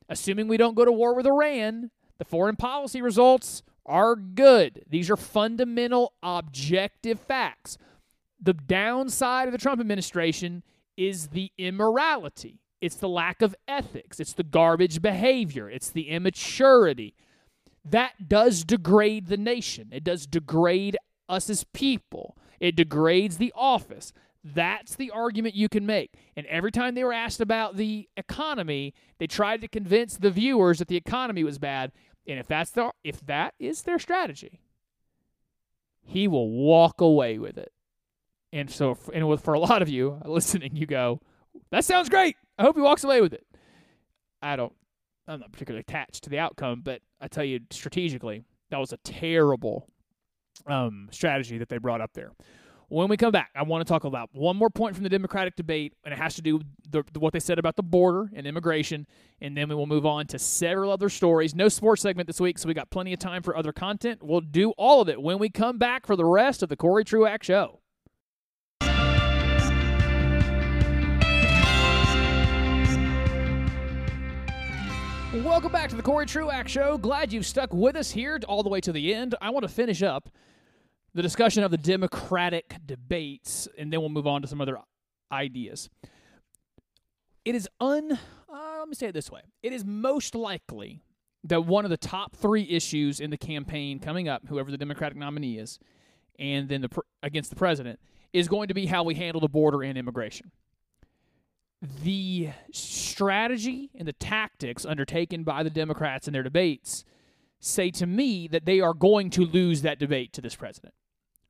[0.09, 4.83] Assuming we don't go to war with Iran, the foreign policy results are good.
[4.89, 7.77] These are fundamental, objective facts.
[8.41, 10.63] The downside of the Trump administration
[10.97, 17.15] is the immorality, it's the lack of ethics, it's the garbage behavior, it's the immaturity.
[17.83, 24.13] That does degrade the nation, it does degrade us as people, it degrades the office.
[24.47, 26.13] That's the argument you can make.
[26.38, 30.77] And every time they were asked about the economy, they tried to convince the viewers
[30.77, 31.91] that the economy was bad.
[32.27, 34.60] And if that's the if that is their strategy,
[36.03, 37.71] he will walk away with it.
[38.53, 41.21] And so, and with, for a lot of you listening, you go,
[41.71, 42.36] "That sounds great.
[42.60, 43.45] I hope he walks away with it."
[44.43, 44.73] I don't.
[45.27, 48.97] I'm not particularly attached to the outcome, but I tell you strategically, that was a
[48.97, 49.88] terrible
[50.67, 52.31] um, strategy that they brought up there.
[52.88, 55.56] When we come back, I want to talk about one more point from the Democratic
[55.56, 58.45] debate, and it has to do with the, what they said about the border and
[58.45, 59.08] immigration,
[59.41, 61.56] and then we will move on to several other stories.
[61.56, 64.21] No sports segment this week, so we got plenty of time for other content.
[64.21, 67.04] We'll do all of it when we come back for the rest of the Cory
[67.04, 67.80] Truax Show.
[75.43, 77.00] Welcome back to the Cory Truax Show.
[77.00, 79.34] Glad you've stuck with us here all the way to the end.
[79.41, 80.30] I want to finish up
[81.15, 84.78] the discussion of the Democratic debates, and then we'll move on to some other
[85.32, 85.89] ideas.
[87.45, 88.19] It is un.
[88.49, 91.01] Uh, let me say it this way: it is most likely
[91.45, 95.17] that one of the top three issues in the campaign coming up, whoever the Democratic
[95.17, 95.80] nominee is,
[96.38, 97.99] and then the pr- against the president,
[98.34, 100.51] is going to be how we handle the border and immigration.
[102.04, 107.06] The strategy and the tactics undertaken by the Democrats in their debates
[107.60, 110.93] say to me that they are going to lose that debate to this president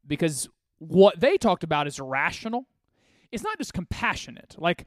[0.08, 2.68] because what they talked about is rational.
[3.32, 4.56] It's not just compassionate.
[4.58, 4.86] Like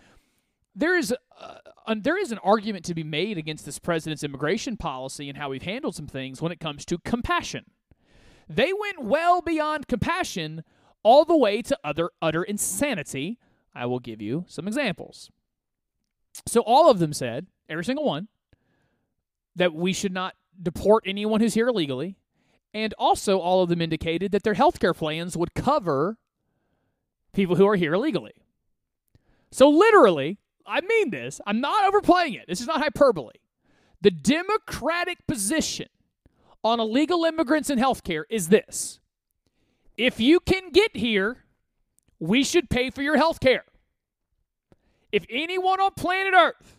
[0.74, 1.54] there is uh,
[1.86, 5.50] an, there is an argument to be made against this president's immigration policy and how
[5.50, 7.64] we've handled some things when it comes to compassion.
[8.48, 10.64] They went well beyond compassion
[11.02, 13.38] all the way to other utter insanity.
[13.74, 15.30] I will give you some examples.
[16.46, 18.28] So all of them said, every single one,
[19.56, 22.16] that we should not deport anyone who's here illegally.
[22.74, 26.18] And also, all of them indicated that their health care plans would cover
[27.32, 28.34] people who are here illegally.
[29.50, 32.44] So, literally, I mean this, I'm not overplaying it.
[32.46, 33.34] This is not hyperbole.
[34.00, 35.88] The Democratic position
[36.62, 39.00] on illegal immigrants and health care is this
[39.96, 41.44] if you can get here,
[42.20, 43.64] we should pay for your health care.
[45.10, 46.78] If anyone on planet Earth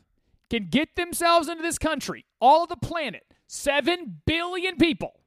[0.49, 5.18] can get themselves into this country, all of the planet, 7 billion people,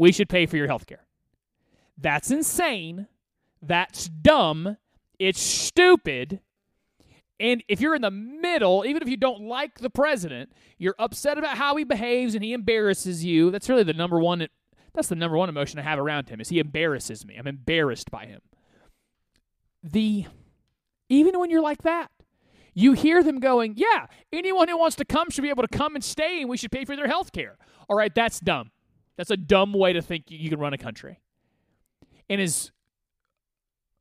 [0.00, 1.04] we should pay for your health care.
[1.98, 3.06] That's insane.
[3.60, 4.78] That's dumb.
[5.18, 6.40] It's stupid.
[7.38, 11.36] And if you're in the middle, even if you don't like the president, you're upset
[11.36, 13.50] about how he behaves and he embarrasses you.
[13.50, 14.48] That's really the number one.
[14.94, 17.36] That's the number one emotion I have around him is he embarrasses me.
[17.36, 18.40] I'm embarrassed by him.
[19.82, 20.24] The
[21.10, 22.10] even when you're like that,
[22.72, 25.94] you hear them going, "Yeah, anyone who wants to come should be able to come
[25.94, 28.70] and stay, and we should pay for their health care." All right, that's dumb.
[29.20, 31.20] That's a dumb way to think you can run a country.
[32.30, 32.72] And as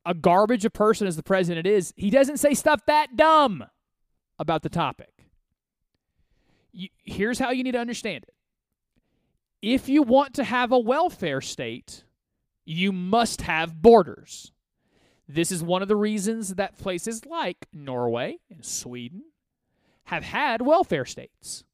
[0.05, 3.65] a garbage a person as the president is, he doesn't say stuff that dumb
[4.39, 5.26] about the topic.
[6.72, 8.34] You, here's how you need to understand it.
[9.61, 12.05] If you want to have a welfare state,
[12.63, 14.53] you must have borders.
[15.28, 19.24] This is one of the reasons that places like Norway and Sweden
[20.05, 21.65] have had welfare states.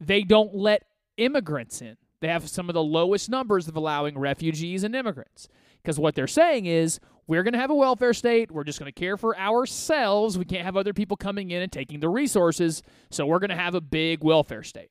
[0.00, 0.84] They don't let
[1.18, 1.98] immigrants in.
[2.24, 5.46] They have some of the lowest numbers of allowing refugees and immigrants.
[5.82, 8.50] Because what they're saying is, we're going to have a welfare state.
[8.50, 10.38] We're just going to care for ourselves.
[10.38, 12.82] We can't have other people coming in and taking the resources.
[13.10, 14.88] So we're going to have a big welfare state.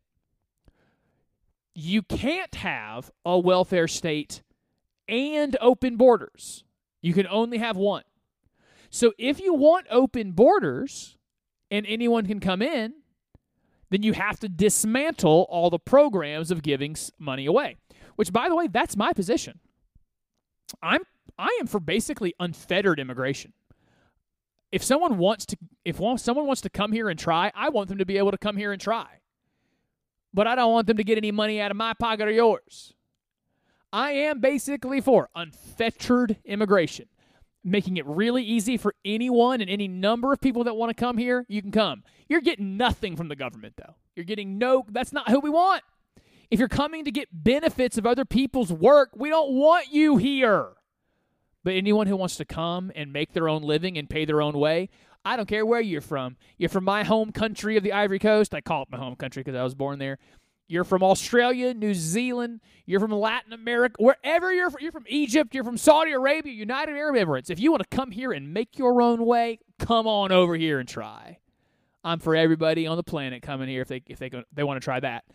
[1.73, 4.43] You can't have a welfare state
[5.07, 6.63] and open borders.
[7.01, 8.03] You can only have one.
[8.91, 11.17] So if you want open borders
[11.71, 12.93] and anyone can come in,
[13.93, 17.77] then you have to dismantle all the programs of giving money away.
[18.15, 19.59] Which, by the way, that's my position.
[20.81, 21.01] I'm
[21.37, 23.53] I am for basically unfettered immigration.
[24.71, 27.99] If someone wants to if someone wants to come here and try, I want them
[27.99, 29.19] to be able to come here and try.
[30.33, 32.93] But I don't want them to get any money out of my pocket or yours.
[33.91, 37.07] I am basically for unfettered immigration,
[37.63, 41.17] making it really easy for anyone and any number of people that want to come
[41.17, 42.03] here, you can come.
[42.27, 43.95] You're getting nothing from the government though.
[44.15, 45.83] You're getting no that's not who we want.
[46.51, 50.73] If you're coming to get benefits of other people's work, we don't want you here.
[51.63, 54.57] But anyone who wants to come and make their own living and pay their own
[54.57, 54.89] way,
[55.25, 56.35] I don't care where you're from.
[56.57, 58.53] You're from my home country of the Ivory Coast.
[58.53, 60.19] I call it my home country because I was born there.
[60.67, 62.61] You're from Australia, New Zealand.
[62.85, 64.81] You're from Latin America, wherever you're from.
[64.81, 65.53] You're from Egypt.
[65.53, 67.49] You're from Saudi Arabia, United Arab Emirates.
[67.49, 70.79] If you want to come here and make your own way, come on over here
[70.79, 71.39] and try.
[72.03, 74.81] I'm for everybody on the planet coming here if they if they go, they want
[74.81, 75.25] to try that.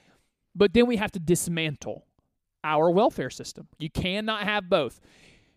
[0.54, 2.04] But then we have to dismantle
[2.64, 3.68] our welfare system.
[3.78, 5.00] You cannot have both.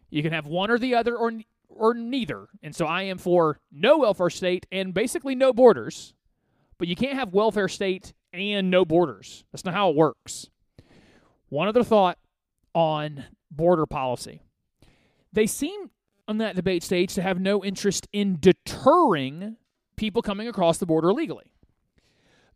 [0.09, 1.31] You can have one or the other or
[1.69, 2.47] or neither.
[2.61, 6.13] And so I am for no welfare state and basically no borders.
[6.77, 9.43] But you can't have welfare state and no borders.
[9.51, 10.47] That's not how it works.
[11.49, 12.17] One other thought
[12.73, 14.41] on border policy.
[15.33, 15.91] They seem
[16.27, 19.57] on that debate stage to have no interest in deterring
[19.97, 21.51] people coming across the border illegally.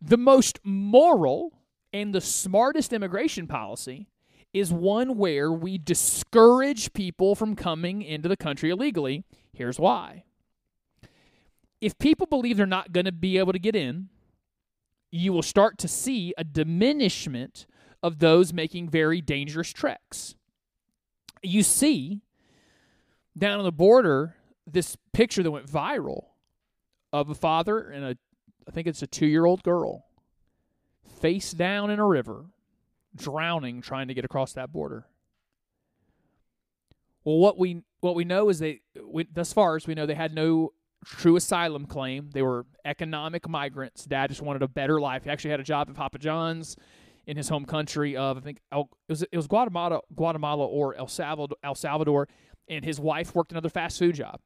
[0.00, 1.60] The most moral
[1.92, 4.08] and the smartest immigration policy
[4.52, 9.24] is one where we discourage people from coming into the country illegally.
[9.52, 10.24] Here's why.
[11.80, 14.08] If people believe they're not going to be able to get in,
[15.10, 17.66] you will start to see a diminishment
[18.02, 20.34] of those making very dangerous treks.
[21.42, 22.20] You see
[23.36, 24.36] down on the border
[24.66, 26.26] this picture that went viral
[27.12, 28.16] of a father and a
[28.68, 30.06] I think it's a 2-year-old girl
[31.20, 32.46] face down in a river,
[33.14, 35.06] drowning trying to get across that border.
[37.24, 40.14] Well, what we what we know is they we, thus far as we know they
[40.14, 40.72] had no
[41.06, 42.30] true asylum claim.
[42.32, 44.04] They were economic migrants.
[44.04, 45.24] Dad just wanted a better life.
[45.24, 46.76] He actually had a job at Papa John's
[47.26, 50.94] in his home country of I think El, it was it was Guatemala, Guatemala or
[50.96, 52.28] El Salvador, El Salvador,
[52.68, 54.40] and his wife worked another fast food job.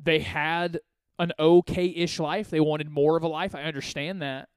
[0.00, 0.80] They had
[1.18, 2.50] an okay-ish life.
[2.50, 3.54] They wanted more of a life.
[3.54, 4.48] I understand that.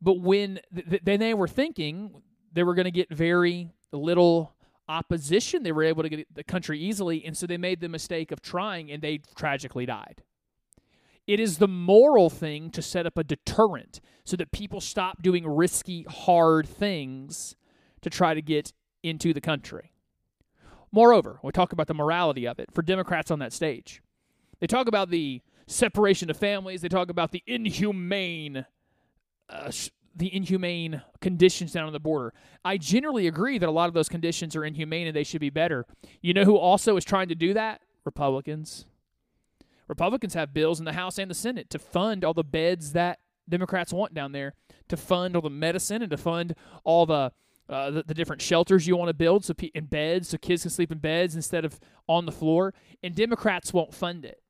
[0.00, 4.54] But when th- then they were thinking they were going to get very little
[4.88, 8.32] opposition, they were able to get the country easily, and so they made the mistake
[8.32, 10.22] of trying, and they tragically died.
[11.26, 15.46] It is the moral thing to set up a deterrent so that people stop doing
[15.46, 17.54] risky, hard things
[18.00, 18.72] to try to get
[19.02, 19.92] into the country.
[20.90, 24.02] Moreover, we talk about the morality of it for Democrats on that stage.
[24.60, 28.64] They talk about the separation of families, they talk about the inhumane
[29.50, 29.70] uh,
[30.18, 32.34] the inhumane conditions down on the border.
[32.64, 35.50] I generally agree that a lot of those conditions are inhumane and they should be
[35.50, 35.86] better.
[36.20, 37.80] You know who also is trying to do that?
[38.04, 38.86] Republicans.
[39.86, 43.20] Republicans have bills in the House and the Senate to fund all the beds that
[43.48, 44.54] Democrats want down there,
[44.88, 46.54] to fund all the medicine and to fund
[46.84, 47.32] all the
[47.70, 50.62] uh, the, the, different shelters you want to build so pe- in beds so kids
[50.62, 52.72] can sleep in beds instead of on the floor.
[53.02, 54.40] And Democrats won't fund it.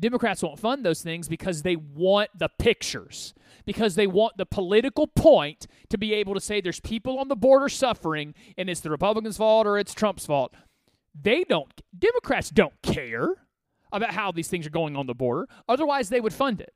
[0.00, 3.34] Democrats won't fund those things because they want the pictures,
[3.64, 7.36] because they want the political point to be able to say there's people on the
[7.36, 10.54] border suffering and it's the Republicans' fault or it's Trump's fault.
[11.20, 13.34] They don't, Democrats don't care
[13.90, 15.48] about how these things are going on the border.
[15.68, 16.74] Otherwise, they would fund it.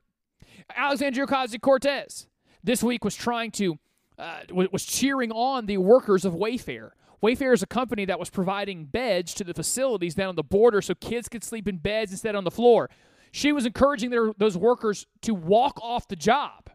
[0.74, 2.26] Alexandria Ocasio Cortez
[2.64, 3.78] this week was trying to,
[4.18, 6.90] uh, was cheering on the workers of Wayfair.
[7.22, 10.82] Wayfair is a company that was providing beds to the facilities down on the border
[10.82, 12.90] so kids could sleep in beds instead on the floor.
[13.32, 16.70] She was encouraging their, those workers to walk off the job.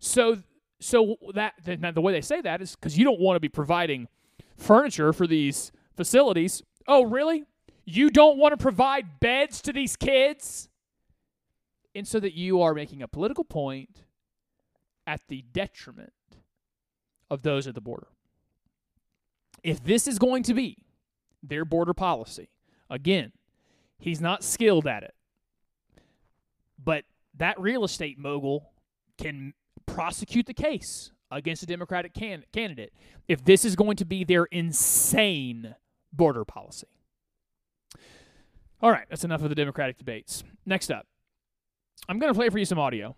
[0.00, 0.42] So,
[0.80, 4.08] so that the way they say that is because you don't want to be providing
[4.56, 6.62] furniture for these facilities.
[6.88, 7.44] Oh, really?
[7.84, 10.68] You don't want to provide beds to these kids?
[11.94, 14.02] And so that you are making a political point
[15.06, 16.12] at the detriment
[17.30, 18.08] of those at the border.
[19.62, 20.78] If this is going to be
[21.42, 22.50] their border policy,
[22.90, 23.32] again,
[23.98, 25.14] he's not skilled at it.
[27.38, 28.70] That real estate mogul
[29.18, 29.54] can
[29.86, 32.92] prosecute the case against a Democratic can- candidate
[33.28, 35.74] if this is going to be their insane
[36.12, 36.86] border policy.
[38.80, 40.44] All right, that's enough of the Democratic debates.
[40.64, 41.06] Next up,
[42.08, 43.16] I'm going to play for you some audio.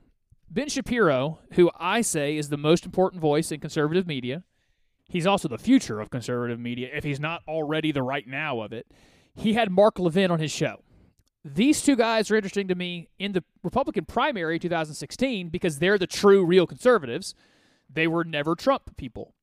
[0.50, 4.44] Ben Shapiro, who I say is the most important voice in conservative media,
[5.08, 8.72] he's also the future of conservative media, if he's not already the right now of
[8.72, 8.86] it.
[9.34, 10.82] He had Mark Levin on his show.
[11.54, 16.06] These two guys are interesting to me in the Republican primary 2016 because they're the
[16.06, 17.34] true, real conservatives.
[17.88, 19.34] They were never Trump people.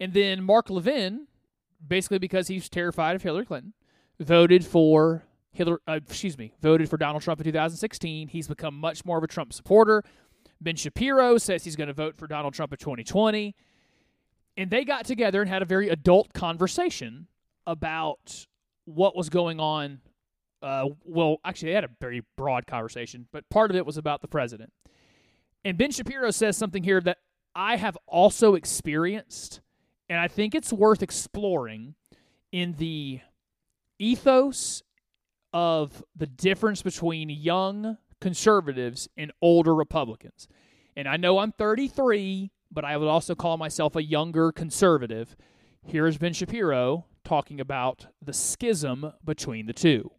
[0.00, 1.26] And then Mark Levin,
[1.86, 3.74] basically because he's terrified of Hillary Clinton,
[4.18, 8.28] voted for Hillary, uh, excuse me, voted for Donald Trump in 2016.
[8.28, 10.02] He's become much more of a Trump supporter.
[10.60, 13.54] Ben Shapiro says he's going to vote for Donald Trump in 2020.
[14.56, 17.26] And they got together and had a very adult conversation
[17.66, 18.46] about
[18.84, 20.00] what was going on.
[20.62, 24.22] Uh, well, actually, they had a very broad conversation, but part of it was about
[24.22, 24.72] the president.
[25.64, 27.18] And Ben Shapiro says something here that
[27.54, 29.60] I have also experienced,
[30.08, 31.94] and I think it's worth exploring
[32.52, 33.20] in the
[33.98, 34.82] ethos
[35.52, 40.48] of the difference between young conservatives and older Republicans.
[40.96, 45.36] And I know I'm 33, but I would also call myself a younger conservative.
[45.84, 50.10] Here's Ben Shapiro talking about the schism between the two.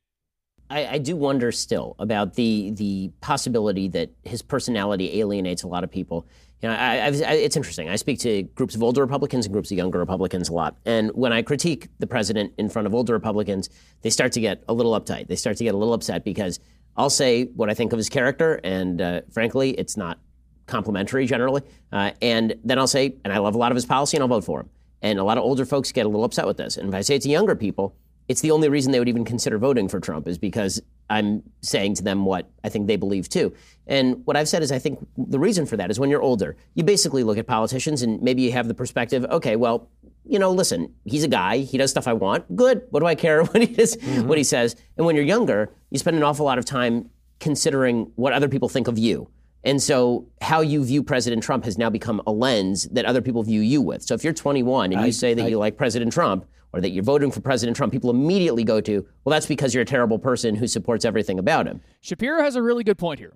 [0.74, 5.84] I, I, do wonder still about the the possibility that his personality alienates a lot
[5.84, 6.28] of people.
[6.62, 7.90] You know, I, I, it's interesting.
[7.90, 11.12] I speak to groups of older Republicans and groups of younger Republicans a lot, and
[11.12, 13.70] when I critique the president in front of older Republicans,
[14.02, 15.28] they start to get a little uptight.
[15.28, 16.60] They start to get a little upset because
[16.98, 20.20] I'll say what I think of his character, and uh, frankly, it's not
[20.66, 21.62] complimentary generally.
[21.92, 24.30] Uh, and then I'll say, and I love a lot of his policy, and I'll
[24.30, 24.70] vote for him.
[25.02, 26.78] And a lot of older folks get a little upset with this.
[26.78, 27.96] And if I say it to younger people,
[28.28, 31.96] it's the only reason they would even consider voting for Trump is because I'm saying
[31.96, 33.54] to them what I think they believe too.
[33.86, 36.56] And what I've said is I think the reason for that is when you're older,
[36.74, 39.90] you basically look at politicians and maybe you have the perspective, okay, well,
[40.26, 42.56] you know, listen, he's a guy, he does stuff I want.
[42.56, 42.84] Good.
[42.92, 44.28] What do I care what he does, mm-hmm.
[44.28, 44.76] what he says?
[44.98, 47.10] And when you're younger, you spend an awful lot of time
[47.40, 49.30] considering what other people think of you.
[49.66, 53.44] And so, how you view President Trump has now become a lens that other people
[53.44, 54.02] view you with.
[54.04, 56.90] So, if you're 21 and you say that I, you like President Trump or that
[56.90, 60.20] you're voting for President Trump, people immediately go to, well, that's because you're a terrible
[60.20, 61.82] person who supports everything about him.
[62.02, 63.34] Shapiro has a really good point here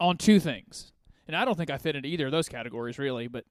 [0.00, 0.92] on two things.
[1.28, 3.44] And I don't think I fit into either of those categories, really, but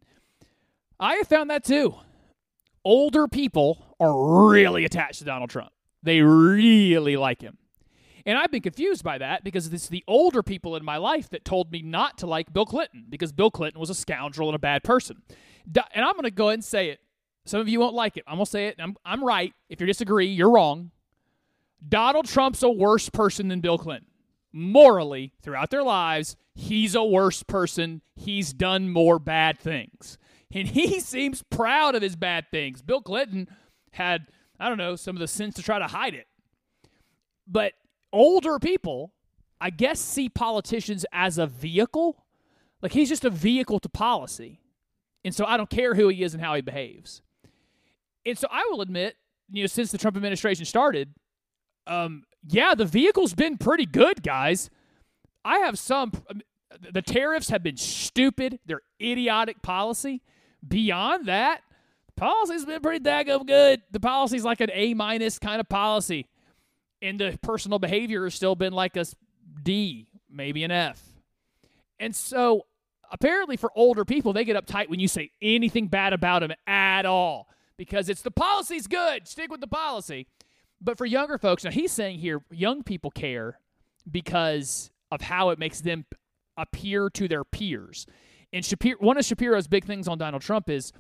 [1.00, 1.96] I have found that too.
[2.84, 5.72] Older people are really attached to Donald Trump,
[6.04, 7.58] they really like him.
[8.28, 11.46] And I've been confused by that because it's the older people in my life that
[11.46, 14.60] told me not to like Bill Clinton because Bill Clinton was a scoundrel and a
[14.60, 15.22] bad person.
[15.76, 17.02] And I'm going to go ahead and say it.
[17.46, 18.24] Some of you won't like it.
[18.28, 18.76] I'm going to say it.
[18.80, 19.54] I'm, I'm right.
[19.70, 20.92] If you disagree, you're wrong.
[21.88, 24.10] Donald Trump's a worse person than Bill Clinton.
[24.52, 28.02] Morally, throughout their lives, he's a worse person.
[28.16, 30.18] He's done more bad things.
[30.52, 32.82] And he seems proud of his bad things.
[32.82, 33.48] Bill Clinton
[33.92, 34.28] had,
[34.60, 36.28] I don't know, some of the sense to try to hide it.
[37.48, 37.74] But
[38.12, 39.14] older people,
[39.62, 42.26] I guess, see politicians as a vehicle.
[42.82, 44.62] Like he's just a vehicle to policy.
[45.24, 47.22] And so I don't care who he is and how he behaves.
[48.26, 49.16] And so I will admit,
[49.52, 51.14] you know, since the Trump administration started,
[51.88, 54.70] um, yeah, the vehicle's been pretty good, guys.
[55.44, 56.12] I have some.
[56.92, 58.60] The tariffs have been stupid.
[58.66, 60.22] They're idiotic policy.
[60.68, 61.62] Beyond that,
[62.18, 63.82] policy's been pretty daggum good.
[63.92, 66.28] The policy's like an A minus kind of policy
[67.02, 69.06] and the personal behavior has still been like a
[69.62, 71.02] D, maybe an F.
[72.00, 72.66] And so
[73.12, 77.06] apparently for older people, they get uptight when you say anything bad about them at
[77.06, 77.48] all
[77.78, 79.28] because it's the policy's good.
[79.28, 80.28] Stick with the policy.
[80.82, 83.60] But for younger folks, now he's saying here, young people care
[84.10, 86.06] because of how it makes them
[86.58, 88.06] appear to their peers.
[88.54, 90.94] And Shapiro, one of Shapiro's big things on Donald Trump is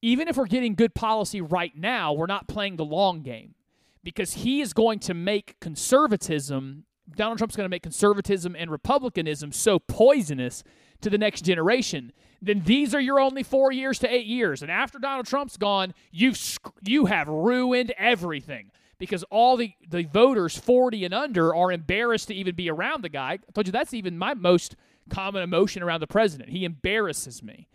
[0.00, 3.54] even if we're getting good policy right now, we're not playing the long game
[4.02, 6.84] because he is going to make conservatism
[7.16, 10.62] Donald Trump's going to make conservatism and republicanism so poisonous
[11.02, 14.62] to the next generation, then these are your only four years to eight years.
[14.62, 20.56] And after Donald Trump's gone, you've you have ruined everything because all the, the voters
[20.56, 23.32] 40 and under are embarrassed to even be around the guy.
[23.32, 24.76] I told you that's even my most
[25.10, 26.50] common emotion around the president.
[26.50, 27.68] He embarrasses me.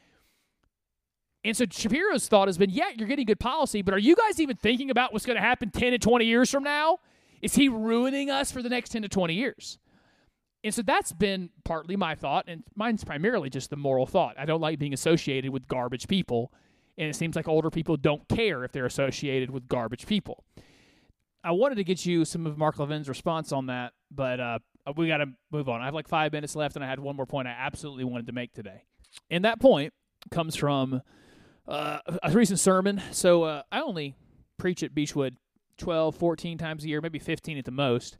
[1.43, 4.39] And so Shapiro's thought has been, yeah, you're getting good policy, but are you guys
[4.39, 6.99] even thinking about what's going to happen 10 and 20 years from now?
[7.41, 9.77] Is he ruining us for the next 10 to 20 years?
[10.63, 14.35] And so that's been partly my thought, and mine's primarily just the moral thought.
[14.37, 16.51] I don't like being associated with garbage people,
[16.97, 20.43] and it seems like older people don't care if they're associated with garbage people.
[21.43, 24.59] I wanted to get you some of Mark Levin's response on that, but uh,
[24.95, 25.81] we got to move on.
[25.81, 28.27] I have like five minutes left, and I had one more point I absolutely wanted
[28.27, 28.83] to make today.
[29.29, 29.93] And that point
[30.31, 31.01] comes from
[31.67, 33.01] uh, a recent sermon.
[33.11, 34.15] So uh, I only
[34.57, 35.37] preach at Beechwood
[35.77, 38.17] 12, 14 times a year, maybe 15 at the most.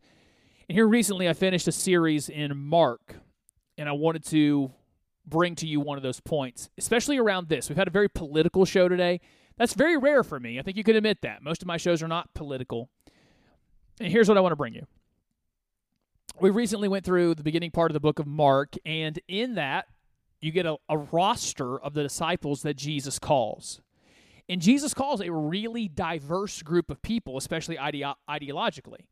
[0.69, 3.15] And here recently, I finished a series in Mark,
[3.77, 4.71] and I wanted to
[5.25, 7.69] bring to you one of those points, especially around this.
[7.69, 9.21] We've had a very political show today.
[9.57, 10.59] That's very rare for me.
[10.59, 11.41] I think you can admit that.
[11.41, 12.89] Most of my shows are not political.
[13.99, 14.85] And here's what I want to bring you.
[16.39, 19.85] We recently went through the beginning part of the book of Mark, and in that,
[20.41, 23.81] you get a, a roster of the disciples that Jesus calls.
[24.49, 29.05] And Jesus calls a really diverse group of people, especially ideo- ideologically.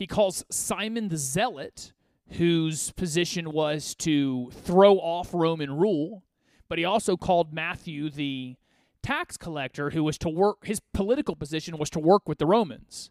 [0.00, 1.92] He calls Simon the Zealot,
[2.30, 6.22] whose position was to throw off Roman rule,
[6.70, 8.56] but he also called Matthew the
[9.02, 13.10] tax collector, who was to work, his political position was to work with the Romans.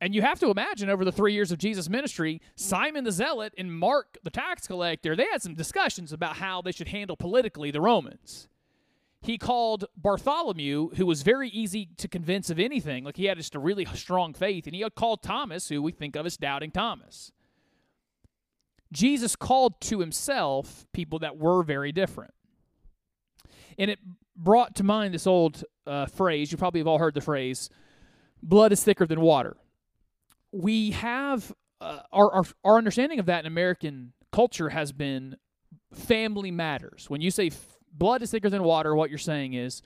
[0.00, 3.52] And you have to imagine over the three years of Jesus' ministry, Simon the Zealot
[3.58, 7.70] and Mark the tax collector, they had some discussions about how they should handle politically
[7.70, 8.48] the Romans.
[9.24, 13.54] He called Bartholomew, who was very easy to convince of anything, like he had just
[13.54, 17.32] a really strong faith, and he called Thomas, who we think of as doubting Thomas.
[18.92, 22.34] Jesus called to himself people that were very different.
[23.78, 23.98] And it
[24.36, 27.70] brought to mind this old uh, phrase, you probably have all heard the phrase,
[28.42, 29.56] blood is thicker than water
[30.54, 35.36] we have uh, our, our our understanding of that in American culture has been
[35.92, 37.10] family matters.
[37.10, 37.50] When you say
[37.96, 39.82] blood is thicker than water, what you're saying is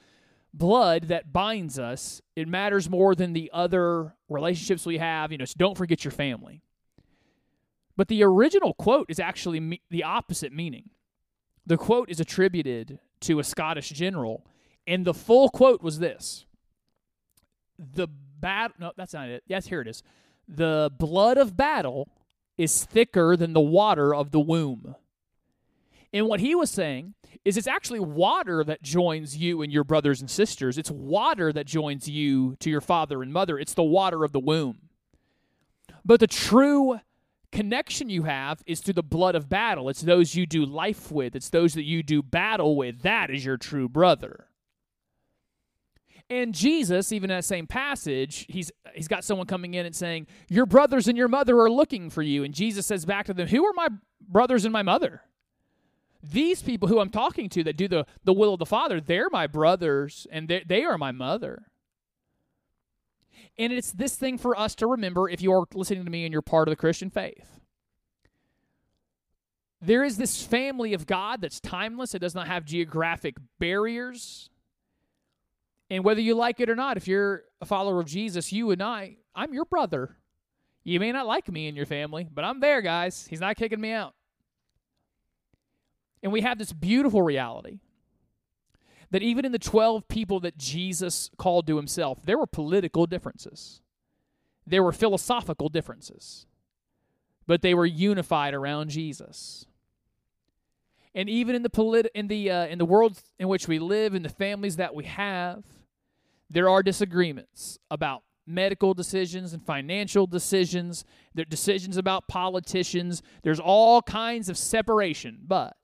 [0.52, 2.20] blood that binds us.
[2.34, 5.30] It matters more than the other relationships we have.
[5.30, 6.62] You know, so don't forget your family.
[7.96, 10.90] But the original quote is actually me- the opposite meaning.
[11.66, 14.46] The quote is attributed to a Scottish general,
[14.86, 16.46] and the full quote was this:
[17.78, 19.42] "The bad no, that's not it.
[19.46, 20.02] Yes, here it is
[20.48, 22.09] the blood of battle
[22.56, 24.96] is thicker than the water of the womb.
[26.12, 30.20] And what he was saying is it's actually water that joins you and your brothers
[30.20, 30.78] and sisters.
[30.78, 33.59] It's water that joins you to your father and mother.
[33.59, 34.88] It's the water of the womb.
[36.04, 37.00] But the true
[37.52, 39.88] connection you have is through the blood of battle.
[39.88, 43.02] It's those you do life with, it's those that you do battle with.
[43.02, 44.46] That is your true brother.
[46.30, 50.26] And Jesus, even in that same passage, he's he's got someone coming in and saying,
[50.50, 53.48] "Your brothers and your mother are looking for you." And Jesus says back to them,
[53.48, 53.88] "Who are my
[54.20, 55.22] brothers and my mother?"
[56.23, 59.31] These people who I'm talking to that do the, the will of the Father, they're
[59.31, 61.66] my brothers and they, they are my mother.
[63.57, 66.43] And it's this thing for us to remember if you're listening to me and you're
[66.43, 67.61] part of the Christian faith.
[69.81, 74.51] There is this family of God that's timeless, it does not have geographic barriers.
[75.91, 78.83] And whether you like it or not, if you're a follower of Jesus, you and
[78.83, 80.16] I, I'm your brother.
[80.85, 83.27] You may not like me and your family, but I'm there, guys.
[83.29, 84.14] He's not kicking me out.
[86.23, 87.79] And we have this beautiful reality
[89.11, 93.81] that even in the 12 people that Jesus called to himself, there were political differences,
[94.66, 96.47] there were philosophical differences,
[97.47, 99.66] but they were unified around Jesus.
[101.14, 104.14] And even in the polit- in the uh, in the world in which we live,
[104.14, 105.64] in the families that we have,
[106.51, 111.05] there are disagreements about medical decisions and financial decisions.
[111.35, 113.23] There are decisions about politicians.
[113.43, 115.39] There's all kinds of separation.
[115.47, 115.78] But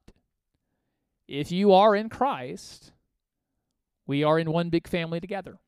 [1.26, 2.92] if you are in Christ,
[4.06, 5.58] we are in one big family together.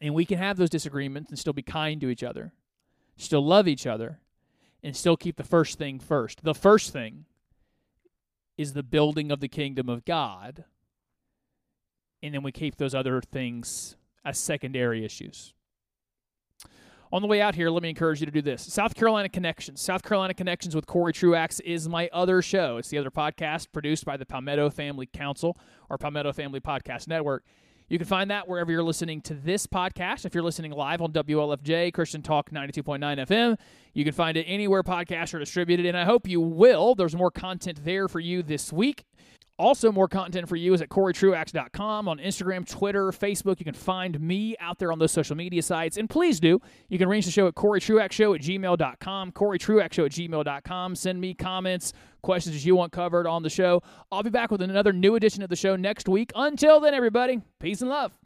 [0.00, 2.52] And we can have those disagreements and still be kind to each other,
[3.16, 4.20] still love each other,
[4.82, 6.42] and still keep the first thing first.
[6.42, 7.26] The first thing
[8.56, 10.64] is the building of the kingdom of God
[12.22, 15.54] and then we keep those other things as secondary issues.
[17.12, 18.62] On the way out here, let me encourage you to do this.
[18.62, 19.82] South Carolina Connections.
[19.82, 22.78] South Carolina Connections with Cory Truax is my other show.
[22.78, 25.58] It's the other podcast produced by the Palmetto Family Council
[25.90, 27.44] or Palmetto Family Podcast Network.
[27.90, 30.24] You can find that wherever you're listening to this podcast.
[30.24, 33.58] If you're listening live on WLFJ, Christian Talk 92.9 FM,
[33.92, 36.94] you can find it anywhere podcasts are distributed, and I hope you will.
[36.94, 39.04] There's more content there for you this week.
[39.62, 43.60] Also, more content for you is at CoryTruax.com on Instagram, Twitter, Facebook.
[43.60, 45.96] You can find me out there on those social media sites.
[45.96, 50.96] And please do, you can reach the show at CoryTruaxShow at gmail.com, CoryTruaxShow at gmail.com.
[50.96, 51.92] Send me comments,
[52.22, 53.84] questions as you want covered on the show.
[54.10, 56.32] I'll be back with another new edition of the show next week.
[56.34, 58.21] Until then, everybody, peace and love.